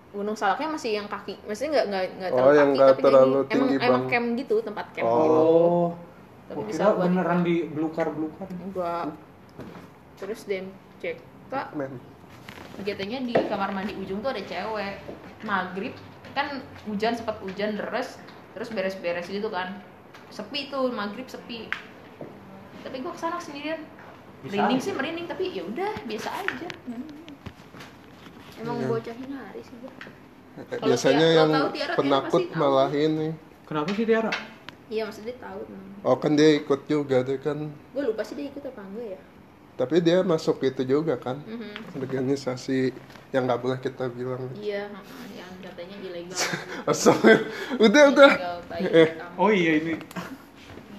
Gunung 0.10 0.34
Salaknya 0.34 0.74
masih 0.74 0.98
yang 0.98 1.06
kaki, 1.06 1.38
maksudnya 1.46 1.70
nggak 1.72 1.86
nggak 1.86 2.04
nggak 2.18 2.32
Oh, 2.32 2.38
terlalu 2.40 2.58
yang 2.58 2.66
kaki, 2.66 2.74
nggak 2.76 2.90
tapi 2.90 3.02
terlalu 3.06 3.38
emang 3.46 3.70
emang 3.80 4.04
camp 4.10 4.28
gitu, 4.36 4.56
tempat 4.60 4.86
camp 4.90 5.06
Oh. 5.06 5.14
gitu. 5.16 5.38
Oh. 5.40 5.88
Tapi 6.50 6.62
bisa 6.66 6.82
buat 6.88 6.98
beneran 7.06 7.40
di 7.46 7.56
belukar-belukar. 7.70 8.48
Enggak. 8.50 9.06
Terus 10.18 10.42
dem 10.44 10.66
cek, 10.98 11.22
kak 11.48 11.78
Men. 11.78 11.94
GT-nya 12.80 13.22
di 13.22 13.38
kamar 13.46 13.70
mandi 13.70 13.94
ujung 13.94 14.18
tuh 14.20 14.34
ada 14.34 14.42
cewek 14.42 14.98
maghrib 15.44 15.94
kan 16.38 16.48
hujan 16.88 17.14
sempat 17.18 17.38
hujan 17.44 17.76
deres 17.80 18.18
terus 18.54 18.70
beres-beres 18.74 19.28
gitu 19.30 19.50
kan 19.50 19.70
sepi 20.30 20.70
tuh 20.70 20.90
maghrib 20.94 21.26
sepi 21.26 21.70
tapi 22.86 22.96
gua 23.04 23.14
ke 23.14 23.20
sana 23.20 23.38
sendirian 23.42 23.82
merinding 24.46 24.80
sih 24.80 24.94
merinding 24.96 25.28
tapi 25.28 25.52
ya 25.52 25.64
udah 25.66 25.92
biasa 26.08 26.30
aja 26.32 26.68
emang 28.60 28.78
Iya. 28.80 28.88
bocah 28.92 29.16
hari 29.16 29.62
sih 29.64 29.76
gua 29.82 29.92
Kalau 30.70 30.92
Biasanya 30.92 31.28
Tia- 31.28 31.38
yang 31.40 31.50
tahu 31.56 31.68
Tiara, 31.72 31.94
Tiara 31.96 31.96
penakut 32.00 32.42
pasti 32.44 32.44
tahu. 32.52 32.60
malah 32.60 32.90
ini. 32.92 33.30
Kenapa 33.68 33.90
sih 33.96 34.06
Tiara? 34.06 34.32
iya 34.90 35.04
maksudnya 35.06 35.36
tahu 35.38 35.62
Oh 36.04 36.16
kan 36.18 36.32
dia 36.40 36.50
ikut 36.60 36.80
juga 36.88 37.22
deh 37.22 37.38
kan. 37.40 37.58
gue 37.94 38.04
lupa 38.06 38.22
sih 38.24 38.36
dia 38.38 38.48
ikut 38.50 38.64
apa 38.66 38.82
enggak 38.86 39.08
ya 39.18 39.22
Tapi 39.80 40.04
dia 40.04 40.20
masuk 40.22 40.60
itu 40.62 40.84
juga 40.84 41.16
kan. 41.16 41.40
Mhm. 41.40 41.96
Organisasi 41.98 42.92
yang 43.32 43.48
nggak 43.48 43.62
boleh 43.64 43.80
kita 43.80 44.12
bilang. 44.12 44.52
iya 44.54 44.92
heeh, 44.92 45.26
yang 45.40 45.52
katanya 45.64 45.96
ilegal 46.04 46.36
Asal 46.92 47.16
udah 47.80 48.04
udah. 48.12 48.32
ilegal 48.36 48.58
bayi 48.68 48.84
Eh. 48.92 49.10
Oh 49.40 49.48
iya 49.48 49.72
ini. 49.80 49.96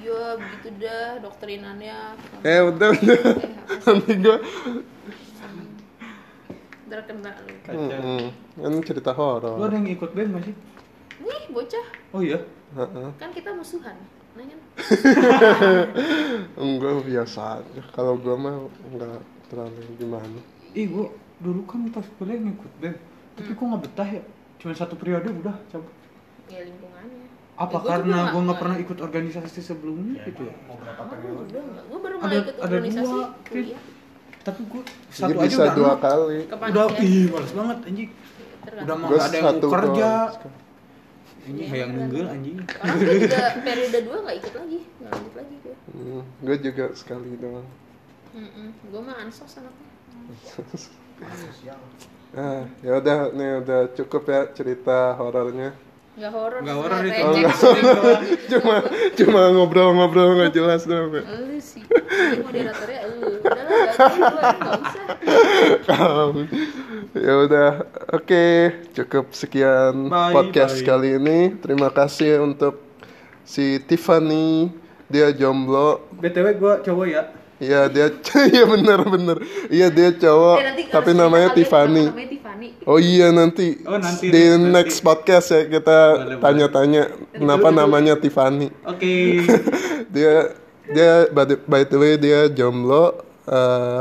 iya 0.01 0.23
begitu 0.33 0.69
dah 0.81 1.21
doktrinannya 1.21 1.99
Eh 2.41 2.61
udah 2.65 2.89
udah. 2.91 3.19
Eh, 3.21 3.35
sih? 3.37 3.53
Nanti 3.85 4.13
gua 4.17 4.37
Ntar 6.89 7.01
kena 7.07 7.31
lu. 7.47 7.55
Hmm, 7.71 8.27
kan 8.57 8.73
cerita 8.83 9.13
Lu 9.13 9.19
horor. 9.21 9.63
ada 9.63 9.77
yang 9.77 9.87
ikut 9.87 10.11
band 10.11 10.31
gak 10.35 10.43
sih? 10.43 10.55
Nih 11.21 11.43
bocah, 11.53 11.87
Oh 12.11 12.19
iya. 12.19 12.41
Heeh. 12.73 13.09
kan 13.15 13.31
kita 13.31 13.51
musuhan. 13.53 13.95
Nah 14.31 14.45
kan? 14.47 14.59
Enggak 16.57 16.93
biasa 17.05 17.41
aja. 17.59 17.81
Kalau 17.91 18.15
gua 18.17 18.37
mah 18.37 18.55
enggak 18.87 19.19
terlalu 19.47 19.81
gimana. 19.97 20.41
Ih 20.73 20.87
gua 20.87 21.07
dulu 21.39 21.65
kan 21.65 21.89
pas 21.89 22.07
kuliah 22.15 22.39
ngikut 22.39 22.73
band. 22.79 22.99
Tapi 23.33 23.51
kok 23.51 23.65
nggak 23.65 23.83
betah 23.83 24.09
ya? 24.11 24.23
Cuma 24.57 24.73
satu 24.73 24.95
periode 24.95 25.29
udah 25.33 25.57
cabut. 25.69 25.93
Ya 26.47 26.63
lingkungannya. 26.63 27.27
Apa 27.55 27.69
Ya, 27.69 27.77
gua 27.77 27.91
karena 27.91 28.19
gua 28.31 28.41
nggak 28.43 28.59
pernah 28.59 28.77
ikut 28.79 28.99
organisasi 28.99 29.61
sebelumnya 29.61 30.15
gitu 30.23 30.43
ya? 30.43 30.55
Mau 30.65 30.77
berapa 30.77 31.01
Oh, 31.01 31.09
periode? 31.09 31.45
udah 31.45 31.63
enggak. 31.63 31.85
Gue 31.85 31.99
baru 31.99 32.15
mulai 32.17 32.29
Ada- 32.31 32.41
ikut 32.41 32.55
ada 32.55 32.65
organisasi 32.65 33.13
dua, 33.13 33.27
kuliah. 33.45 33.81
Tapi 34.41 34.61
gua 34.65 34.83
Jadi 34.83 35.13
satu 35.13 35.35
aja 35.35 35.45
bisa 35.45 35.61
udah 35.61 35.75
dua 35.75 35.93
kali. 35.99 36.39
Udah 36.49 36.85
ih 36.99 37.25
males 37.29 37.53
banget 37.53 37.79
anjing. 37.85 38.11
Udah 38.61 38.95
nggak 38.97 39.21
ada 39.21 39.37
yang 39.37 39.47
satu 39.51 39.67
mau 39.67 39.75
kerja. 39.75 40.11
doang. 40.31 40.69
Ini 41.49 41.63
hayang 41.73 41.91
nenggel 41.97 42.27
anjing. 42.29 42.59
Orang 42.81 42.97
gue 43.01 43.17
juga 43.25 43.45
periode 43.65 43.99
2 44.05 44.27
gak 44.27 44.37
ikut 44.45 44.55
lagi, 44.61 44.81
gak 45.01 45.11
lanjut 45.15 45.35
lagi 45.39 45.55
gue. 45.65 45.77
Hmm, 45.95 46.23
gue 46.45 46.57
juga 46.61 46.85
sekali 46.93 47.31
doang. 47.41 47.69
Gue 48.91 49.01
mah 49.01 49.17
ansos 49.25 49.53
anaknya. 49.57 49.91
Sosial. 51.49 51.81
Ah, 52.31 52.63
ya 52.79 53.03
udah 53.03 53.35
nih 53.35 53.59
udah 53.59 53.91
cukup 53.91 54.31
ya 54.31 54.47
cerita 54.55 55.19
horornya. 55.19 55.75
Gak 56.21 56.33
horor. 56.37 56.61
Gak 56.61 56.77
maksudnya 56.77 56.77
horor 56.77 57.01
itu. 57.09 57.23
Oh, 57.25 58.19
cuma 58.53 58.75
cuma 59.17 59.41
ngobrol-ngobrol 59.57 60.37
nggak 60.37 60.53
jelas 60.53 60.85
doang. 60.85 61.17
Elu 61.17 61.57
sih. 61.59 61.81
Ini 61.81 62.45
moderatornya 62.45 62.99
elu. 63.09 63.29
Udah 63.41 63.65
lah, 63.65 64.53
gak 64.53 64.73
usah. 64.85 65.05
Ya 67.11 67.33
udah, 67.41 67.71
oke 68.13 68.45
cukup 68.93 69.33
sekian 69.33 70.07
Bye, 70.07 70.31
podcast 70.31 70.79
bye. 70.79 70.87
kali 70.87 71.09
ini. 71.17 71.39
Terima 71.57 71.89
kasih 71.89 72.45
untuk 72.45 72.79
si 73.43 73.81
Tiffany, 73.81 74.71
dia 75.09 75.33
jomblo. 75.33 76.05
BTW 76.15 76.47
gua 76.55 76.79
cowok 76.79 77.07
ya. 77.09 77.23
Iya 77.61 77.93
dia, 77.93 78.09
iya 78.57 78.65
bener 78.65 79.05
bener, 79.05 79.37
iya 79.69 79.93
dia 79.93 80.17
cowok, 80.17 80.59
Eh, 80.61 80.89
tapi 80.89 81.13
namanya 81.13 81.53
Tiffany. 81.53 82.09
namanya 82.09 82.25
Tiffany 82.25 82.40
Oh 82.83 82.97
iya 82.97 83.29
nanti, 83.29 83.77
Oh, 83.85 83.97
nanti, 83.97 84.29
di 84.29 84.41
nanti. 84.41 84.73
next 84.73 85.01
podcast 85.01 85.49
ya 85.49 85.69
kita 85.69 85.99
tanya-tanya 86.39 87.03
kenapa 87.31 87.69
namanya 87.71 88.17
Tiffany. 88.17 88.73
Oke. 88.83 89.45
Dia 90.15 90.57
dia 90.87 91.11
by 91.29 91.45
the, 91.45 91.55
by 91.61 91.83
the 91.85 91.95
way 91.95 92.17
dia 92.17 92.49
jomblo, 92.49 93.15
eh, 93.45 94.01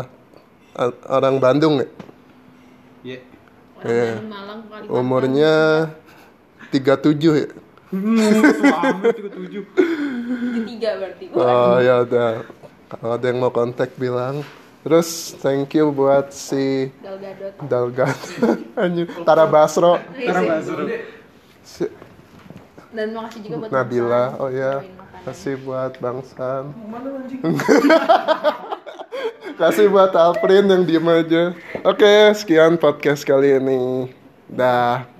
a- 0.73 0.99
orang 1.07 1.37
Bandung 1.37 1.77
ya, 1.77 1.87
Iya. 3.03 3.19
orang 3.77 3.85
Iya. 3.85 4.05
Bandung 4.09 4.29
Malang 4.31 4.59
umurnya 4.89 5.53
37 6.71 7.13
ya. 7.35 7.49
Hmm, 7.89 8.17
suami 8.53 9.05
juga 9.11 9.29
tujuh. 9.33 9.63
tiga 10.63 10.89
berarti 10.95 11.23
Oh 11.31 11.77
ya 11.77 12.01
udah, 12.01 12.41
kalau 12.87 13.11
ada 13.11 13.25
yang 13.27 13.37
mau 13.37 13.49
kontak 13.49 13.93
bilang. 13.95 14.41
Terus 14.79 15.35
thank 15.43 15.75
you 15.75 15.91
buat 15.91 16.31
si 16.31 16.87
Gal 17.03 17.19
Gadot 17.19 17.51
Dalgan, 17.67 18.15
anjir, 18.79 19.11
Tara 19.27 19.43
Basro, 19.43 19.99
Tara 19.99 20.39
Basro. 20.39 20.87
si 21.67 21.83
dan 22.89 23.13
makasih 23.13 23.45
juga 23.45 23.55
buat 23.61 23.69
Nabila, 23.69 24.33
Bangsan, 24.33 24.41
oh 24.41 24.49
ya, 24.49 24.73
kasih 25.27 25.55
buat 25.61 25.93
Bangsan. 26.01 26.63
kasih 29.59 29.91
buat 29.91 30.15
Alprin 30.15 30.65
yang 30.65 30.83
diem 30.87 31.05
aja. 31.05 31.43
Oke, 31.83 32.31
sekian 32.33 32.79
podcast 32.79 33.27
kali 33.27 33.59
ini. 33.59 34.09
Dah. 34.47 35.18